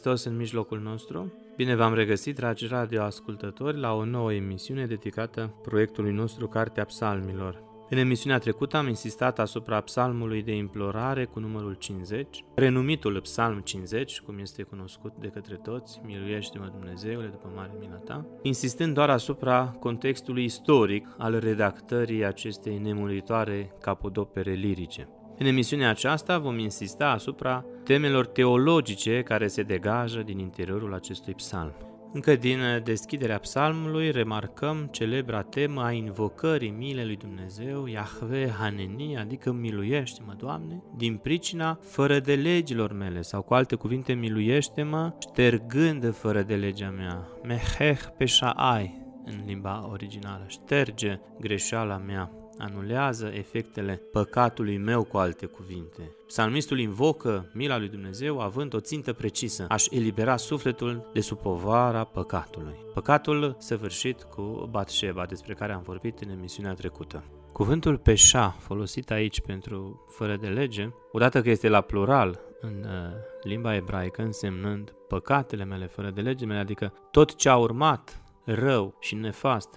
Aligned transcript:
Hristos 0.00 0.24
în 0.24 0.36
mijlocul 0.36 0.80
nostru. 0.80 1.32
Bine 1.56 1.74
v-am 1.74 1.94
regăsit, 1.94 2.34
dragi 2.34 2.66
radioascultători, 2.66 3.78
la 3.78 3.92
o 3.92 4.04
nouă 4.04 4.32
emisiune 4.32 4.86
dedicată 4.86 5.54
proiectului 5.62 6.12
nostru 6.12 6.48
Cartea 6.48 6.84
Psalmilor. 6.84 7.62
În 7.90 7.98
emisiunea 7.98 8.38
trecută 8.38 8.76
am 8.76 8.88
insistat 8.88 9.38
asupra 9.38 9.80
psalmului 9.80 10.42
de 10.42 10.54
implorare 10.56 11.24
cu 11.24 11.40
numărul 11.40 11.74
50, 11.74 12.44
renumitul 12.54 13.20
psalm 13.20 13.58
50, 13.58 14.20
cum 14.20 14.38
este 14.38 14.62
cunoscut 14.62 15.12
de 15.18 15.28
către 15.28 15.54
toți, 15.54 16.00
Miluiește-mă 16.04 16.70
Dumnezeule 16.72 17.26
după 17.26 17.50
mare 17.54 17.72
mila 17.80 17.96
ta, 17.96 18.26
insistând 18.42 18.94
doar 18.94 19.10
asupra 19.10 19.76
contextului 19.80 20.44
istoric 20.44 21.06
al 21.18 21.38
redactării 21.38 22.24
acestei 22.24 22.78
nemuritoare 22.78 23.72
capodopere 23.80 24.52
lirice. 24.52 25.08
În 25.40 25.46
emisiunea 25.46 25.88
aceasta 25.88 26.38
vom 26.38 26.58
insista 26.58 27.10
asupra 27.10 27.64
temelor 27.84 28.26
teologice 28.26 29.22
care 29.22 29.46
se 29.46 29.62
degajă 29.62 30.22
din 30.22 30.38
interiorul 30.38 30.94
acestui 30.94 31.34
psalm. 31.34 31.72
Încă 32.12 32.36
din 32.36 32.58
deschiderea 32.84 33.38
psalmului 33.38 34.10
remarcăm 34.10 34.88
celebra 34.90 35.42
temă 35.42 35.82
a 35.82 35.92
invocării 35.92 36.70
milei 36.70 37.04
lui 37.04 37.16
Dumnezeu, 37.16 37.86
Yahweh 37.86 38.50
Haneni, 38.58 39.16
adică 39.16 39.52
miluiește-mă, 39.52 40.34
Doamne, 40.38 40.82
din 40.96 41.16
pricina 41.16 41.78
fără 41.82 42.18
de 42.18 42.34
legilor 42.34 42.92
mele, 42.92 43.22
sau 43.22 43.42
cu 43.42 43.54
alte 43.54 43.74
cuvinte, 43.74 44.12
miluiește-mă 44.12 45.12
ștergând 45.18 46.14
fără 46.14 46.42
de 46.42 46.54
legea 46.54 46.90
mea, 46.90 47.28
meheh 47.42 48.00
peshaai 48.16 48.98
în 49.24 49.42
limba 49.46 49.88
originală, 49.90 50.44
șterge 50.48 51.20
greșeala 51.40 51.96
mea 51.96 52.30
anulează 52.60 53.30
efectele 53.34 54.02
păcatului 54.12 54.76
meu 54.76 55.02
cu 55.04 55.16
alte 55.16 55.46
cuvinte. 55.46 56.14
Psalmistul 56.26 56.78
invocă 56.78 57.50
mila 57.54 57.78
lui 57.78 57.88
Dumnezeu 57.88 58.40
având 58.40 58.74
o 58.74 58.80
țintă 58.80 59.12
precisă, 59.12 59.66
aș 59.68 59.86
elibera 59.90 60.36
sufletul 60.36 61.10
de 61.12 61.20
sub 61.20 61.38
povara 61.38 62.04
păcatului. 62.04 62.74
Păcatul 62.94 63.56
săvârșit 63.58 64.22
cu 64.22 64.68
Batșeba, 64.70 65.26
despre 65.26 65.54
care 65.54 65.72
am 65.72 65.82
vorbit 65.82 66.20
în 66.20 66.30
emisiunea 66.30 66.72
trecută. 66.72 67.24
Cuvântul 67.52 67.98
peșa, 67.98 68.48
folosit 68.48 69.10
aici 69.10 69.40
pentru 69.40 70.06
fără 70.08 70.36
de 70.36 70.46
lege, 70.46 70.88
odată 71.12 71.42
că 71.42 71.50
este 71.50 71.68
la 71.68 71.80
plural 71.80 72.40
în 72.60 72.84
uh, 72.84 73.12
limba 73.42 73.74
ebraică, 73.74 74.22
însemnând 74.22 74.94
păcatele 75.08 75.64
mele 75.64 75.86
fără 75.86 76.10
de 76.10 76.20
lege 76.20 76.46
mele, 76.46 76.58
adică 76.58 76.92
tot 77.10 77.36
ce 77.36 77.48
a 77.48 77.56
urmat 77.56 78.22
rău 78.44 78.96
și 79.00 79.14
nefast 79.14 79.68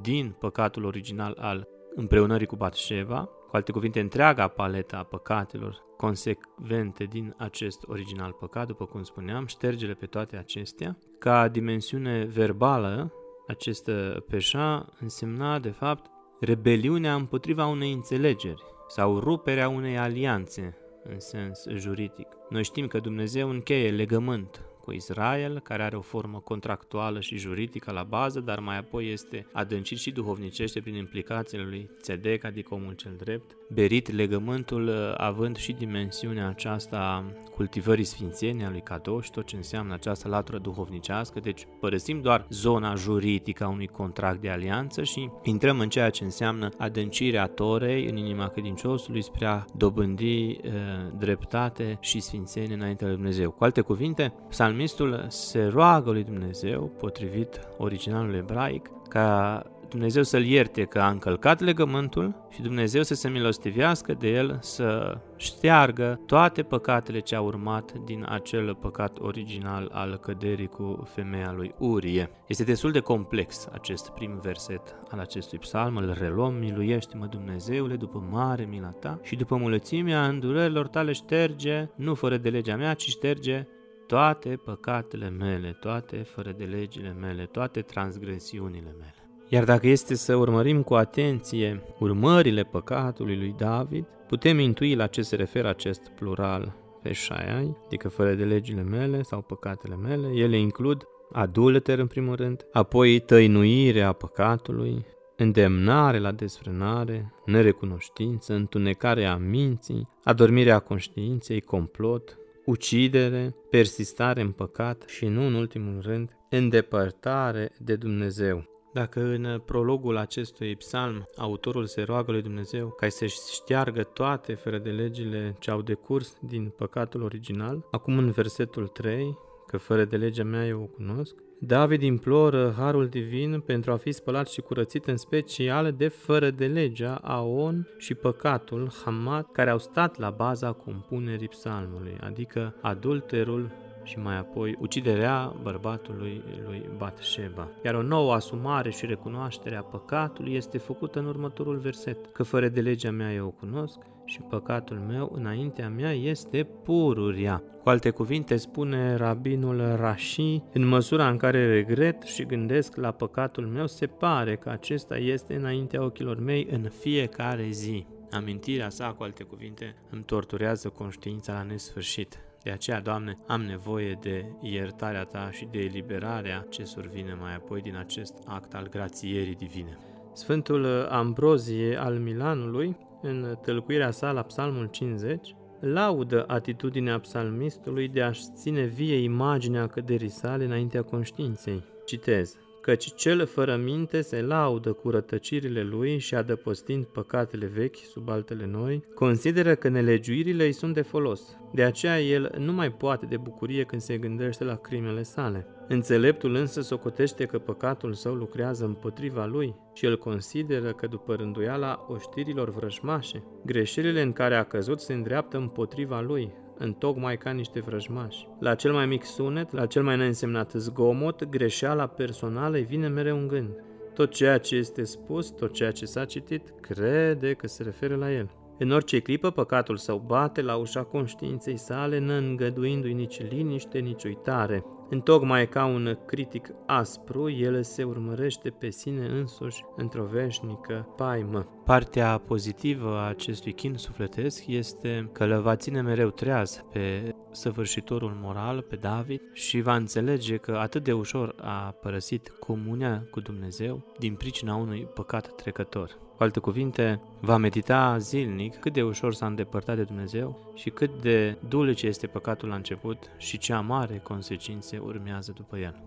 din 0.00 0.34
păcatul 0.38 0.84
original 0.84 1.36
al 1.40 1.68
împreunării 1.94 2.46
cu 2.46 2.56
Batșeva, 2.56 3.28
cu 3.48 3.56
alte 3.56 3.72
cuvinte, 3.72 4.00
întreaga 4.00 4.48
paleta 4.48 4.96
a 4.96 5.02
păcatelor 5.02 5.82
consecvente 5.96 7.04
din 7.04 7.34
acest 7.38 7.82
original 7.86 8.32
păcat, 8.32 8.66
după 8.66 8.84
cum 8.84 9.02
spuneam, 9.02 9.46
ștergele 9.46 9.92
pe 9.92 10.06
toate 10.06 10.36
acestea. 10.36 10.98
Ca 11.18 11.48
dimensiune 11.48 12.24
verbală, 12.24 13.12
acest 13.48 13.90
peșa 14.28 14.86
însemna, 15.00 15.58
de 15.58 15.70
fapt, 15.70 16.10
rebeliunea 16.40 17.14
împotriva 17.14 17.66
unei 17.66 17.92
înțelegeri 17.92 18.62
sau 18.88 19.18
ruperea 19.18 19.68
unei 19.68 19.98
alianțe 19.98 20.76
în 21.04 21.20
sens 21.20 21.66
juridic. 21.68 22.28
Noi 22.48 22.64
știm 22.64 22.86
că 22.86 22.98
Dumnezeu 22.98 23.48
încheie 23.48 23.90
legământ 23.90 24.64
cu 24.80 24.92
Israel, 24.92 25.60
care 25.60 25.82
are 25.82 25.96
o 25.96 26.00
formă 26.00 26.40
contractuală 26.44 27.20
și 27.20 27.36
juridică 27.36 27.92
la 27.92 28.02
bază, 28.02 28.40
dar 28.40 28.58
mai 28.58 28.78
apoi 28.78 29.12
este 29.12 29.46
adâncit 29.52 29.98
și 29.98 30.10
duhovnicește 30.10 30.80
prin 30.80 30.94
implicațiile 30.94 31.64
lui 31.64 31.90
Tzedek, 32.00 32.44
adică 32.44 32.74
omul 32.74 32.92
cel 32.92 33.12
drept, 33.18 33.56
berit 33.72 34.12
legământul 34.12 34.88
uh, 34.88 35.14
având 35.16 35.56
și 35.56 35.72
dimensiunea 35.72 36.48
aceasta 36.48 36.98
a 36.98 37.24
cultivării 37.54 38.04
sfințenii 38.04 38.64
a 38.64 38.70
lui 38.70 38.80
Kadosh, 38.80 39.28
tot 39.30 39.46
ce 39.46 39.56
înseamnă 39.56 39.94
această 39.94 40.28
latură 40.28 40.58
duhovnicească, 40.58 41.40
deci 41.40 41.66
părăsim 41.80 42.20
doar 42.20 42.46
zona 42.50 42.94
juridică 42.94 43.64
a 43.64 43.68
unui 43.68 43.86
contract 43.86 44.40
de 44.40 44.50
alianță 44.50 45.02
și 45.02 45.30
intrăm 45.42 45.80
în 45.80 45.88
ceea 45.88 46.10
ce 46.10 46.24
înseamnă 46.24 46.68
adâncirea 46.78 47.46
Torei 47.46 48.08
în 48.08 48.16
inima 48.16 48.48
credinciosului 48.48 49.22
spre 49.22 49.46
a 49.46 49.64
dobândi 49.76 50.50
e, 50.50 50.60
uh, 50.64 50.72
dreptate 51.18 51.98
și 52.00 52.20
sfințenie 52.20 52.74
înaintea 52.74 53.06
lui 53.06 53.16
Dumnezeu. 53.16 53.50
Cu 53.50 53.64
alte 53.64 53.80
cuvinte, 53.80 54.32
psalmistul 54.70 55.24
se 55.28 55.64
roagă 55.64 56.10
lui 56.10 56.22
Dumnezeu, 56.24 56.92
potrivit 56.98 57.60
originalului 57.76 58.38
ebraic, 58.38 58.90
ca 59.08 59.62
Dumnezeu 59.88 60.22
să-l 60.22 60.44
ierte 60.44 60.84
că 60.84 61.00
a 61.00 61.08
încălcat 61.08 61.60
legământul 61.60 62.34
și 62.50 62.62
Dumnezeu 62.62 63.02
să 63.02 63.14
se 63.14 63.28
milostivească 63.28 64.14
de 64.14 64.28
el 64.28 64.58
să 64.60 65.18
șteargă 65.36 66.20
toate 66.26 66.62
păcatele 66.62 67.18
ce 67.18 67.34
au 67.34 67.46
urmat 67.46 67.92
din 68.04 68.26
acel 68.28 68.74
păcat 68.74 69.18
original 69.18 69.90
al 69.92 70.16
căderii 70.16 70.66
cu 70.66 71.02
femeia 71.14 71.52
lui 71.56 71.74
Urie. 71.78 72.30
Este 72.46 72.64
destul 72.64 72.90
de 72.90 73.00
complex 73.00 73.68
acest 73.72 74.08
prim 74.08 74.38
verset 74.42 74.96
al 75.08 75.18
acestui 75.18 75.58
psalm, 75.58 75.96
îl 75.96 76.16
reluăm, 76.18 76.54
miluiește-mă 76.54 77.26
Dumnezeule 77.26 77.96
după 77.96 78.26
mare 78.30 78.64
mila 78.64 78.90
ta 79.00 79.18
și 79.22 79.36
după 79.36 79.56
mulățimea 79.56 80.26
îndurărilor 80.26 80.88
tale 80.88 81.12
șterge, 81.12 81.88
nu 81.94 82.14
fără 82.14 82.36
de 82.36 82.48
legea 82.48 82.76
mea, 82.76 82.94
ci 82.94 83.08
șterge 83.08 83.66
toate 84.10 84.60
păcatele 84.64 85.28
mele, 85.28 85.76
toate 85.80 86.16
fără 86.16 86.54
de 86.56 86.64
legile 86.64 87.16
mele, 87.20 87.48
toate 87.52 87.80
transgresiunile 87.80 88.94
mele. 88.98 89.14
Iar 89.48 89.64
dacă 89.64 89.88
este 89.88 90.14
să 90.14 90.36
urmărim 90.36 90.82
cu 90.82 90.94
atenție 90.94 91.82
urmările 91.98 92.62
păcatului 92.62 93.36
lui 93.36 93.54
David, 93.58 94.04
putem 94.28 94.58
intui 94.58 94.94
la 94.94 95.06
ce 95.06 95.22
se 95.22 95.36
referă 95.36 95.68
acest 95.68 96.08
plural 96.08 96.76
peșaiai, 97.02 97.76
adică 97.84 98.08
fără 98.08 98.34
de 98.34 98.44
legile 98.44 98.82
mele 98.82 99.22
sau 99.22 99.40
păcatele 99.40 99.96
mele. 99.96 100.28
Ele 100.34 100.58
includ 100.58 101.02
adulter 101.32 101.98
în 101.98 102.06
primul 102.06 102.34
rând, 102.34 102.66
apoi 102.72 103.18
tăinuirea 103.18 104.12
păcatului, 104.12 105.06
îndemnare 105.36 106.18
la 106.18 106.32
desfrânare, 106.32 107.34
nerecunoștință, 107.44 108.54
întunecarea 108.54 109.36
minții, 109.36 110.08
adormirea 110.24 110.78
conștiinței, 110.78 111.60
complot, 111.60 112.39
ucidere, 112.64 113.54
persistare 113.70 114.40
în 114.40 114.50
păcat 114.50 115.04
și 115.06 115.26
nu 115.26 115.46
în 115.46 115.54
ultimul 115.54 116.00
rând, 116.00 116.36
îndepărtare 116.50 117.72
de 117.78 117.96
Dumnezeu. 117.96 118.64
Dacă 118.92 119.20
în 119.20 119.60
prologul 119.64 120.16
acestui 120.16 120.76
psalm 120.76 121.26
autorul 121.36 121.86
se 121.86 122.02
roagă 122.02 122.30
lui 122.30 122.42
Dumnezeu 122.42 122.88
ca 122.88 123.08
să-și 123.08 123.36
șteargă 123.52 124.02
toate 124.02 124.54
fără 124.54 124.78
de 124.78 124.90
legile 124.90 125.56
ce 125.58 125.70
au 125.70 125.82
decurs 125.82 126.36
din 126.40 126.72
păcatul 126.76 127.22
original, 127.22 127.86
acum 127.90 128.18
în 128.18 128.30
versetul 128.30 128.86
3, 128.86 129.36
că 129.66 129.76
fără 129.76 130.04
de 130.04 130.16
legea 130.16 130.44
mea 130.44 130.66
eu 130.66 130.82
o 130.82 130.86
cunosc, 130.86 131.34
David 131.62 132.02
imploră 132.02 132.74
harul 132.76 133.08
divin 133.08 133.60
pentru 133.60 133.92
a 133.92 133.96
fi 133.96 134.12
spălat 134.12 134.48
și 134.48 134.60
curățit 134.60 135.06
în 135.06 135.16
special 135.16 135.92
de 135.92 136.08
fără 136.08 136.50
de 136.50 136.66
legea, 136.66 137.14
Aon 137.14 137.88
și 137.98 138.14
păcatul, 138.14 138.90
Hamat, 139.04 139.52
care 139.52 139.70
au 139.70 139.78
stat 139.78 140.18
la 140.18 140.30
baza 140.30 140.72
compunerii 140.72 141.48
psalmului, 141.48 142.16
adică 142.20 142.74
adulterul, 142.80 143.70
și 144.02 144.18
mai 144.18 144.38
apoi 144.38 144.76
uciderea 144.80 145.54
bărbatului 145.62 146.42
lui 146.66 146.88
Batsheba. 146.96 147.68
Iar 147.84 147.94
o 147.94 148.02
nouă 148.02 148.32
asumare 148.32 148.90
și 148.90 149.06
recunoaștere 149.06 149.76
a 149.76 149.82
păcatului 149.82 150.54
este 150.54 150.78
făcută 150.78 151.18
în 151.18 151.26
următorul 151.26 151.76
verset, 151.78 152.32
că 152.32 152.42
fără 152.42 152.68
de 152.68 152.80
legea 152.80 153.10
mea 153.10 153.32
eu 153.32 153.46
o 153.46 153.50
cunosc 153.50 153.98
și 154.24 154.40
păcatul 154.40 154.96
meu 154.96 155.32
înaintea 155.34 155.88
mea 155.88 156.12
este 156.12 156.66
pururia. 156.84 157.62
Cu 157.82 157.88
alte 157.88 158.10
cuvinte 158.10 158.56
spune 158.56 159.14
rabinul 159.14 159.96
Rashi, 159.96 160.62
în 160.72 160.86
măsura 160.86 161.28
în 161.28 161.36
care 161.36 161.72
regret 161.72 162.22
și 162.22 162.44
gândesc 162.44 162.96
la 162.96 163.10
păcatul 163.10 163.66
meu, 163.66 163.86
se 163.86 164.06
pare 164.06 164.56
că 164.56 164.70
acesta 164.70 165.16
este 165.16 165.54
înaintea 165.54 166.02
ochilor 166.02 166.38
mei 166.40 166.66
în 166.70 166.88
fiecare 166.98 167.68
zi. 167.70 168.06
Amintirea 168.30 168.88
sa, 168.88 169.14
cu 169.16 169.22
alte 169.22 169.42
cuvinte, 169.42 169.94
îmi 170.10 170.22
torturează 170.22 170.88
conștiința 170.88 171.52
la 171.52 171.62
nesfârșit. 171.62 172.38
De 172.62 172.70
aceea, 172.70 173.00
Doamne, 173.00 173.38
am 173.46 173.62
nevoie 173.62 174.18
de 174.20 174.44
iertarea 174.60 175.24
Ta 175.24 175.48
și 175.52 175.68
de 175.70 175.78
eliberarea 175.78 176.66
ce 176.68 176.84
survine 176.84 177.36
mai 177.40 177.54
apoi 177.54 177.80
din 177.80 177.96
acest 177.96 178.34
act 178.46 178.74
al 178.74 178.88
grațierii 178.88 179.54
divine. 179.54 179.98
Sfântul 180.32 181.06
Ambrozie 181.10 181.96
al 181.96 182.14
Milanului, 182.18 182.96
în 183.22 183.58
tălcuirea 183.62 184.10
sa 184.10 184.32
la 184.32 184.42
Psalmul 184.42 184.86
50, 184.86 185.54
laudă 185.80 186.44
atitudinea 186.46 187.18
psalmistului 187.18 188.08
de 188.08 188.22
a-și 188.22 188.42
ține 188.54 188.84
vie 188.84 189.16
imaginea 189.16 189.86
căderii 189.86 190.28
sale 190.28 190.64
înaintea 190.64 191.02
conștiinței. 191.02 191.84
Citez 192.04 192.56
căci 192.80 193.14
cel 193.14 193.46
fără 193.46 193.76
minte 193.76 194.20
se 194.20 194.42
laudă 194.42 194.92
cu 194.92 195.10
rătăcirile 195.10 195.82
lui 195.82 196.18
și 196.18 196.34
adăpostind 196.34 197.04
păcatele 197.04 197.66
vechi 197.66 197.96
sub 197.96 198.28
altele 198.28 198.66
noi, 198.66 199.04
consideră 199.14 199.74
că 199.74 199.88
nelegiuirile 199.88 200.64
îi 200.64 200.72
sunt 200.72 200.94
de 200.94 201.02
folos. 201.02 201.56
De 201.72 201.82
aceea 201.82 202.20
el 202.20 202.54
nu 202.58 202.72
mai 202.72 202.92
poate 202.92 203.26
de 203.26 203.36
bucurie 203.36 203.84
când 203.84 204.00
se 204.00 204.18
gândește 204.18 204.64
la 204.64 204.76
crimele 204.76 205.22
sale. 205.22 205.66
Înțeleptul 205.88 206.54
însă 206.54 206.80
socotește 206.80 207.44
că 207.44 207.58
păcatul 207.58 208.12
său 208.12 208.34
lucrează 208.34 208.84
împotriva 208.84 209.46
lui 209.46 209.74
și 209.94 210.06
el 210.06 210.18
consideră 210.18 210.92
că 210.92 211.06
după 211.06 211.34
rânduiala 211.34 212.06
oștirilor 212.08 212.70
vrăjmașe, 212.70 213.42
greșelile 213.64 214.22
în 214.22 214.32
care 214.32 214.54
a 214.56 214.62
căzut 214.62 215.00
se 215.00 215.12
îndreaptă 215.12 215.56
împotriva 215.56 216.20
lui, 216.20 216.52
întocmai 216.80 217.36
ca 217.36 217.50
niște 217.50 217.80
vrăjmași. 217.80 218.46
La 218.58 218.74
cel 218.74 218.92
mai 218.92 219.06
mic 219.06 219.24
sunet, 219.24 219.72
la 219.72 219.86
cel 219.86 220.02
mai 220.02 220.16
neînsemnat 220.16 220.70
zgomot, 220.70 221.44
greșeala 221.44 222.06
personală 222.06 222.76
îi 222.76 222.82
vine 222.82 223.08
mereu 223.08 223.36
un 223.36 223.48
gând. 223.48 223.70
Tot 224.14 224.30
ceea 224.30 224.58
ce 224.58 224.76
este 224.76 225.04
spus, 225.04 225.50
tot 225.50 225.72
ceea 225.72 225.90
ce 225.90 226.04
s-a 226.04 226.24
citit, 226.24 226.74
crede 226.80 227.52
că 227.52 227.66
se 227.66 227.82
referă 227.82 228.16
la 228.16 228.32
el. 228.32 228.50
În 228.82 228.90
orice 228.90 229.20
clipă, 229.20 229.50
păcatul 229.50 229.96
său 229.96 230.22
bate 230.26 230.62
la 230.62 230.76
ușa 230.76 231.02
conștiinței 231.02 231.76
sale, 231.76 232.18
neîngăduindu-i 232.18 233.12
nici 233.12 233.40
liniște, 233.48 233.98
nici 233.98 234.24
uitare. 234.24 234.84
Întocmai 235.08 235.68
ca 235.68 235.84
un 235.84 236.18
critic 236.26 236.70
aspru, 236.86 237.50
el 237.50 237.82
se 237.82 238.04
urmărește 238.04 238.70
pe 238.70 238.90
sine 238.90 239.26
însuși 239.26 239.84
într-o 239.96 240.24
veșnică 240.24 241.08
paimă. 241.16 241.82
Partea 241.84 242.38
pozitivă 242.38 243.08
a 243.08 243.28
acestui 243.28 243.72
chin 243.72 243.94
sufletesc 243.96 244.66
este 244.66 245.30
că 245.32 245.46
le 245.46 245.56
va 245.56 245.76
ține 245.76 246.00
mereu 246.00 246.30
treaz 246.30 246.84
pe 246.92 247.34
săvârșitorul 247.50 248.38
moral, 248.42 248.80
pe 248.80 248.96
David, 248.96 249.40
și 249.52 249.80
va 249.80 249.94
înțelege 249.94 250.56
că 250.56 250.72
atât 250.72 251.04
de 251.04 251.12
ușor 251.12 251.54
a 251.60 251.96
părăsit 252.00 252.48
comunia 252.48 253.26
cu 253.30 253.40
Dumnezeu 253.40 254.14
din 254.18 254.34
pricina 254.34 254.74
unui 254.74 255.08
păcat 255.14 255.54
trecător. 255.54 256.28
Cu 256.40 256.46
alte 256.46 256.60
cuvinte, 256.60 257.20
va 257.40 257.56
medita 257.56 258.18
zilnic 258.18 258.78
cât 258.78 258.92
de 258.92 259.02
ușor 259.02 259.34
s-a 259.34 259.46
îndepărtat 259.46 259.96
de 259.96 260.02
Dumnezeu 260.02 260.72
și 260.74 260.90
cât 260.90 261.20
de 261.20 261.56
dulce 261.68 262.06
este 262.06 262.26
păcatul 262.26 262.68
la 262.68 262.74
început 262.74 263.18
și 263.36 263.58
ce 263.58 263.72
amare 263.72 264.20
consecințe 264.22 264.98
urmează 264.98 265.52
după 265.56 265.78
el. 265.78 266.02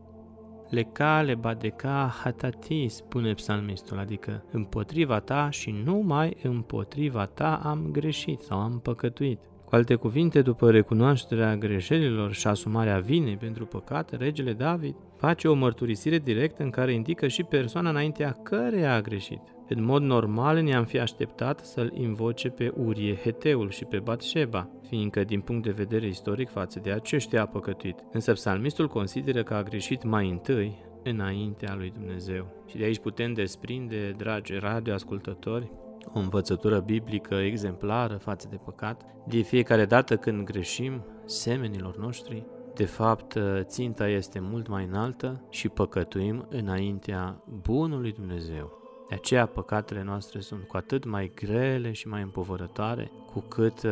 Lecale 0.70 1.36
badeca 1.36 2.14
hatati, 2.24 2.88
spune 2.88 3.34
psalmistul, 3.34 4.00
adică 4.00 4.44
împotriva 4.52 5.20
ta 5.20 5.50
și 5.50 5.72
numai 5.84 6.38
împotriva 6.44 7.26
ta 7.26 7.56
am 7.64 7.90
greșit 7.92 8.42
sau 8.42 8.60
am 8.60 8.80
păcătuit. 8.80 9.40
Cu 9.74 9.80
alte 9.80 9.96
cuvinte, 9.96 10.42
după 10.42 10.72
recunoașterea 10.72 11.56
greșelilor 11.56 12.34
și 12.34 12.48
asumarea 12.48 13.00
vinei 13.00 13.38
pentru 13.38 13.66
păcat, 13.66 14.18
regele 14.18 14.54
David 14.54 14.96
face 15.16 15.48
o 15.48 15.54
mărturisire 15.54 16.18
directă 16.18 16.64
în 16.64 16.70
care 16.70 16.94
indică 16.94 17.28
și 17.28 17.44
persoana 17.44 17.90
înaintea 17.90 18.32
căreia 18.44 18.94
a 18.94 19.02
greșit. 19.02 19.42
În 19.68 19.84
mod 19.84 20.02
normal 20.02 20.62
ne-am 20.62 20.86
fi 20.86 21.00
așteptat 21.00 21.60
să-l 21.60 21.92
invoce 21.94 22.50
pe 22.50 22.74
Urie 22.86 23.16
Heteul 23.16 23.70
și 23.70 23.86
pe 23.86 24.00
Batsheba, 24.00 24.70
fiindcă 24.88 25.24
din 25.24 25.40
punct 25.40 25.64
de 25.64 25.72
vedere 25.72 26.08
istoric 26.08 26.50
față 26.50 26.80
de 26.80 26.92
aceștia 26.92 27.42
a 27.42 27.46
păcătuit. 27.46 28.00
Însă 28.12 28.34
psalmistul 28.34 28.88
consideră 28.88 29.44
că 29.44 29.54
a 29.54 29.64
greșit 29.64 30.04
mai 30.04 30.30
întâi 30.30 30.76
înaintea 31.04 31.76
lui 31.78 31.94
Dumnezeu. 31.98 32.46
Și 32.70 32.78
de 32.78 32.84
aici 32.84 33.00
putem 33.00 33.34
desprinde, 33.34 34.14
dragi 34.18 34.54
radioascultători, 34.54 35.72
o 36.14 36.20
învățătură 36.20 36.80
biblică 36.80 37.36
exemplară 37.36 38.16
față 38.16 38.48
de 38.50 38.60
păcat. 38.64 39.02
De 39.28 39.42
fiecare 39.42 39.86
dată 39.86 40.18
când 40.18 40.46
greșim 40.46 41.06
semenilor 41.26 41.98
noștri, 41.98 42.46
de 42.74 42.86
fapt, 42.86 43.40
ținta 43.62 44.08
este 44.08 44.40
mult 44.40 44.68
mai 44.68 44.84
înaltă 44.84 45.42
și 45.50 45.70
păcătuim 45.70 46.46
înaintea 46.50 47.44
bunului 47.62 48.12
Dumnezeu. 48.12 48.82
De 49.10 49.16
aceea 49.16 49.46
păcatele 49.46 50.04
noastre 50.04 50.40
sunt 50.40 50.64
cu 50.64 50.78
atât 50.78 51.06
mai 51.06 51.32
grele 51.36 51.92
și 51.92 52.08
mai 52.08 52.22
împovărătoare, 52.22 53.12
cu 53.34 53.40
cât 53.40 53.84
uh, 53.84 53.92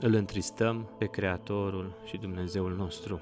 îl 0.00 0.14
întristăm 0.14 0.88
pe 0.98 1.04
Creatorul 1.04 1.96
și 2.04 2.16
Dumnezeul 2.16 2.74
nostru. 2.76 3.20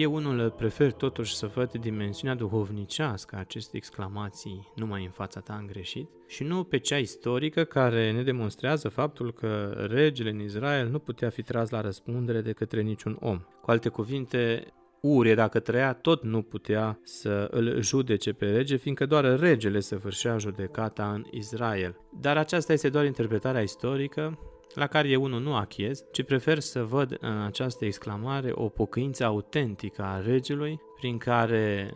Eu 0.00 0.14
unul 0.14 0.50
prefer 0.50 0.92
totuși 0.92 1.34
să 1.34 1.46
văd 1.46 1.72
dimensiunea 1.72 2.36
duhovnicească 2.36 3.36
a 3.36 3.38
acestei 3.38 3.78
exclamații 3.78 4.72
numai 4.74 5.04
în 5.04 5.10
fața 5.10 5.40
ta 5.40 5.52
am 5.52 5.66
greșit 5.66 6.08
și 6.26 6.42
nu 6.42 6.64
pe 6.64 6.78
cea 6.78 6.96
istorică 6.98 7.64
care 7.64 8.12
ne 8.12 8.22
demonstrează 8.22 8.88
faptul 8.88 9.32
că 9.32 9.72
regele 9.90 10.30
în 10.30 10.40
Israel 10.40 10.88
nu 10.88 10.98
putea 10.98 11.30
fi 11.30 11.42
tras 11.42 11.70
la 11.70 11.80
răspundere 11.80 12.40
de 12.40 12.52
către 12.52 12.80
niciun 12.80 13.16
om. 13.20 13.38
Cu 13.62 13.70
alte 13.70 13.88
cuvinte, 13.88 14.66
Urie, 15.00 15.34
dacă 15.34 15.60
trăia, 15.60 15.92
tot 15.92 16.22
nu 16.22 16.42
putea 16.42 17.00
să 17.02 17.48
îl 17.50 17.82
judece 17.82 18.32
pe 18.32 18.50
rege, 18.50 18.76
fiindcă 18.76 19.06
doar 19.06 19.38
regele 19.38 19.80
săvârșea 19.80 20.38
judecata 20.38 21.12
în 21.12 21.24
Israel. 21.30 21.96
Dar 22.20 22.36
aceasta 22.36 22.72
este 22.72 22.88
doar 22.88 23.04
interpretarea 23.04 23.62
istorică, 23.62 24.38
la 24.74 24.86
care 24.86 25.08
eu 25.08 25.22
unul 25.22 25.40
nu 25.40 25.54
achiez, 25.54 26.04
ci 26.12 26.22
prefer 26.22 26.58
să 26.58 26.84
văd 26.84 27.16
în 27.20 27.38
această 27.38 27.84
exclamare 27.84 28.50
o 28.54 28.68
pocăință 28.68 29.24
autentică 29.24 30.02
a 30.02 30.20
regelui, 30.20 30.80
prin 30.96 31.18
care 31.18 31.94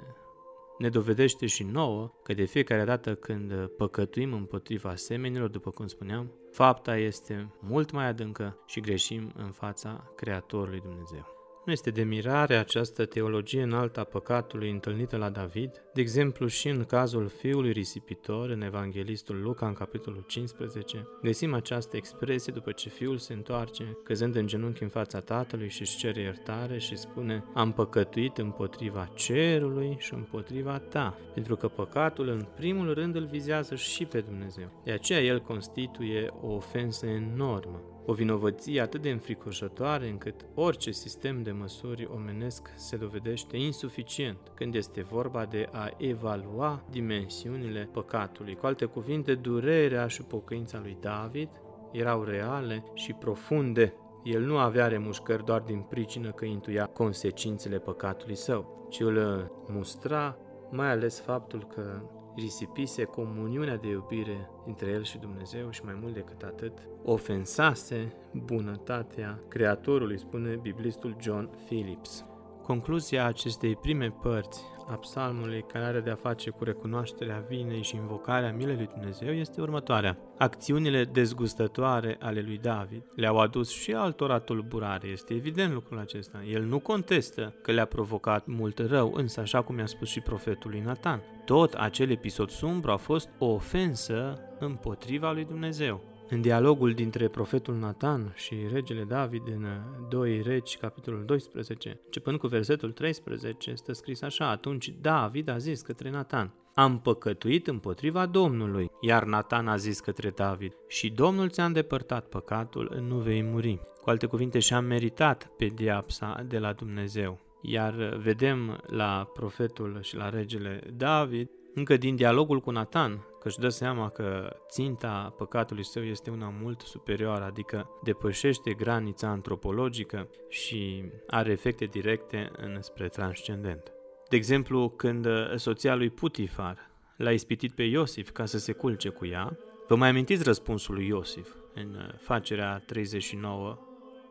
ne 0.79 0.89
dovedește 0.89 1.47
și 1.47 1.63
nouă 1.63 2.13
că 2.23 2.35
de 2.35 2.45
fiecare 2.45 2.85
dată 2.85 3.15
când 3.15 3.67
păcătuim 3.67 4.33
împotriva 4.33 4.95
semenilor, 4.95 5.49
după 5.49 5.71
cum 5.71 5.87
spuneam, 5.87 6.33
fapta 6.51 6.97
este 6.97 7.55
mult 7.61 7.91
mai 7.91 8.07
adâncă 8.07 8.59
și 8.67 8.81
greșim 8.81 9.33
în 9.37 9.51
fața 9.51 10.13
Creatorului 10.17 10.81
Dumnezeu. 10.81 11.34
Nu 11.65 11.73
este 11.73 11.91
de 11.91 12.03
mirare 12.03 12.57
această 12.57 13.05
teologie 13.05 13.63
înaltă 13.63 14.01
a 14.01 14.05
păcatului 14.05 14.71
întâlnită 14.71 15.17
la 15.17 15.31
David, 15.31 15.71
de 15.95 16.01
exemplu 16.01 16.47
și 16.47 16.69
în 16.69 16.85
cazul 16.85 17.29
fiului 17.29 17.73
risipitor 17.73 18.51
în 18.51 18.63
Evanghelistul 18.63 19.43
Luca 19.43 19.67
în 19.67 19.73
capitolul 19.73 20.25
15, 20.27 21.09
găsim 21.23 21.55
această 21.55 21.97
expresie 21.97 22.53
după 22.53 22.73
ce 22.73 22.89
fiul 22.89 23.19
se 23.19 23.33
întoarce, 23.33 23.99
căzând 24.03 24.35
în 24.35 24.47
genunchi 24.47 24.83
în 24.83 24.89
fața 24.89 25.21
tatălui 25.21 25.69
și 25.69 25.81
își 25.81 25.97
cere 25.97 26.21
iertare 26.21 26.79
și 26.79 26.97
spune 26.97 27.45
Am 27.55 27.73
păcătuit 27.73 28.39
împotriva 28.39 29.11
cerului 29.15 29.97
și 29.99 30.15
împotriva 30.15 30.79
ta, 30.79 31.19
pentru 31.35 31.57
că 31.57 31.69
păcatul 31.69 32.29
în 32.29 32.47
primul 32.57 32.95
rând 32.95 33.15
îl 33.15 33.25
vizează 33.25 33.75
și 33.75 34.05
pe 34.05 34.21
Dumnezeu. 34.21 34.83
De 34.85 34.93
aceea 34.93 35.21
el 35.21 35.41
constituie 35.41 36.31
o 36.41 36.53
ofensă 36.53 37.07
enormă 37.07 37.94
o 38.07 38.13
vinovăție 38.13 38.81
atât 38.81 39.03
de 39.03 39.11
înfricoșătoare 39.11 40.09
încât 40.09 40.47
orice 40.55 40.91
sistem 40.91 41.43
de 41.43 41.51
măsuri 41.51 42.09
omenesc 42.15 42.73
se 42.77 42.97
dovedește 42.97 43.57
insuficient 43.57 44.39
când 44.55 44.75
este 44.75 45.03
vorba 45.03 45.45
de 45.45 45.69
a 45.73 45.91
evalua 45.97 46.85
dimensiunile 46.91 47.89
păcatului. 47.93 48.55
Cu 48.55 48.67
alte 48.67 48.85
cuvinte, 48.85 49.35
durerea 49.35 50.07
și 50.07 50.23
pocăința 50.23 50.79
lui 50.83 50.97
David 51.01 51.49
erau 51.93 52.23
reale 52.23 52.85
și 52.95 53.13
profunde. 53.13 53.95
El 54.25 54.43
nu 54.43 54.59
avea 54.59 54.87
remușcări 54.87 55.45
doar 55.45 55.61
din 55.61 55.81
pricină 55.81 56.31
că 56.31 56.45
intuia 56.45 56.87
consecințele 56.87 57.79
păcatului 57.79 58.37
său, 58.37 58.87
ci 58.91 59.01
îl 59.01 59.51
mustra 59.69 60.39
mai 60.71 60.91
ales 60.91 61.21
faptul 61.21 61.67
că 61.75 62.01
risipise 62.35 63.05
comuniunea 63.05 63.77
de 63.77 63.89
iubire 63.89 64.51
între 64.67 64.91
el 64.91 65.05
și 65.05 65.19
Dumnezeu 65.19 65.71
și 65.71 65.85
mai 65.85 65.99
mult 66.01 66.15
decât 66.15 66.43
atât, 66.43 66.73
ofensase 67.05 68.13
bunătatea 68.33 69.41
Creatorului, 69.49 70.19
spune 70.19 70.57
biblistul 70.63 71.17
John 71.21 71.51
Phillips. 71.65 72.25
Concluzia 72.67 73.27
acestei 73.27 73.77
prime 73.77 74.15
părți 74.23 74.63
a 74.89 74.95
psalmului 74.95 75.65
care 75.73 75.85
are 75.85 76.01
de-a 76.01 76.15
face 76.15 76.51
cu 76.51 76.65
recunoașterea 76.65 77.45
vinei 77.49 77.83
și 77.83 77.97
invocarea 77.97 78.53
milei 78.53 78.75
lui 78.75 78.89
Dumnezeu 78.95 79.33
este 79.33 79.61
următoarea. 79.61 80.19
Acțiunile 80.39 81.05
dezgustătoare 81.05 82.17
ale 82.21 82.41
lui 82.41 82.59
David 82.59 83.03
le-au 83.17 83.39
adus 83.39 83.71
și 83.71 83.93
altora 83.93 84.39
tulburare, 84.39 85.09
este 85.09 85.35
evident 85.35 85.73
lucrul 85.73 85.99
acesta. 85.99 86.43
El 86.51 86.63
nu 86.63 86.79
contestă 86.79 87.55
că 87.63 87.73
le-a 87.73 87.85
provocat 87.85 88.47
mult 88.47 88.79
rău, 88.79 89.13
însă 89.15 89.41
așa 89.41 89.63
cum 89.63 89.79
i-a 89.79 89.87
spus 89.87 90.09
și 90.09 90.21
profetul 90.21 90.71
lui 90.71 90.81
Nathan, 90.81 91.23
tot 91.45 91.73
acel 91.73 92.11
episod 92.11 92.51
sumbru 92.51 92.91
a 92.91 92.97
fost 92.97 93.29
o 93.39 93.47
ofensă 93.47 94.41
împotriva 94.59 95.33
lui 95.33 95.45
Dumnezeu. 95.45 96.14
În 96.29 96.41
dialogul 96.41 96.93
dintre 96.93 97.29
profetul 97.29 97.75
Nathan 97.75 98.33
și 98.37 98.55
regele 98.73 99.03
David 99.03 99.43
în 99.47 99.67
2 100.09 100.43
Regi, 100.43 100.77
capitolul 100.77 101.25
12, 101.25 102.01
începând 102.05 102.39
cu 102.39 102.47
versetul 102.47 102.93
13, 102.93 103.71
este 103.71 103.93
scris 103.93 104.23
așa, 104.23 104.49
atunci 104.49 104.95
David 105.01 105.49
a 105.49 105.57
zis 105.57 105.81
către 105.81 106.11
Nathan, 106.11 106.53
am 106.75 107.01
păcătuit 107.01 107.67
împotriva 107.67 108.27
Domnului. 108.27 108.91
Iar 109.01 109.25
Natan 109.25 109.69
a 109.69 109.77
zis 109.77 110.01
către 110.01 110.31
David, 110.31 110.73
și 110.89 111.11
Domnul 111.11 111.49
ți-a 111.49 111.65
îndepărtat 111.65 112.27
păcatul, 112.27 113.05
nu 113.09 113.17
vei 113.17 113.43
muri. 113.43 113.81
Cu 114.03 114.11
alte 114.11 114.27
cuvinte, 114.27 114.59
și-a 114.59 114.81
meritat 114.81 115.51
pediapsa 115.57 116.45
de 116.49 116.59
la 116.59 116.73
Dumnezeu. 116.73 117.39
Iar 117.61 117.95
vedem 118.23 118.81
la 118.87 119.31
profetul 119.35 119.99
și 120.03 120.17
la 120.17 120.29
regele 120.29 120.81
David, 120.97 121.49
încă 121.75 121.97
din 121.97 122.17
dialogul 122.17 122.61
cu 122.61 122.71
Natan, 122.71 123.27
că 123.45 123.51
își 123.51 123.59
dă 123.59 123.69
seama 123.69 124.09
că 124.09 124.57
ținta 124.69 125.35
păcatului 125.37 125.85
său 125.85 126.03
este 126.03 126.31
una 126.31 126.55
mult 126.61 126.81
superioară, 126.81 127.45
adică 127.45 127.89
depășește 128.03 128.73
granița 128.73 129.29
antropologică 129.29 130.29
și 130.49 131.05
are 131.27 131.51
efecte 131.51 131.85
directe 131.85 132.51
înspre 132.57 133.09
transcendent. 133.09 133.93
De 134.29 134.37
exemplu, 134.37 134.89
când 134.89 135.27
soția 135.57 135.95
lui 135.95 136.11
Putifar 136.11 136.91
l-a 137.17 137.31
ispitit 137.33 137.73
pe 137.73 137.83
Iosif 137.83 138.31
ca 138.31 138.45
să 138.45 138.59
se 138.59 138.73
culce 138.73 139.09
cu 139.09 139.27
ea, 139.27 139.59
vă 139.89 139.97
mai 139.97 140.09
amintiți 140.09 140.43
răspunsul 140.43 140.95
lui 140.95 141.07
Iosif 141.07 141.55
în 141.75 141.97
facerea 142.19 142.83
39 142.87 143.79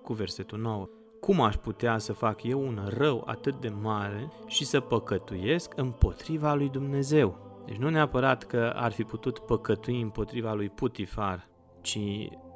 cu 0.03 0.13
versetul 0.13 0.59
9. 0.59 0.89
Cum 1.19 1.41
aș 1.41 1.55
putea 1.55 1.97
să 1.97 2.13
fac 2.13 2.43
eu 2.43 2.61
un 2.61 2.79
rău 2.97 3.23
atât 3.25 3.55
de 3.55 3.69
mare 3.69 4.31
și 4.47 4.65
să 4.65 4.79
păcătuiesc 4.79 5.71
împotriva 5.75 6.53
lui 6.53 6.69
Dumnezeu? 6.69 7.52
Deci 7.65 7.77
nu 7.77 7.89
neapărat 7.89 8.43
că 8.43 8.73
ar 8.75 8.91
fi 8.91 9.03
putut 9.03 9.39
păcătui 9.39 10.01
împotriva 10.01 10.53
lui 10.53 10.69
Putifar, 10.69 11.47
ci 11.81 11.99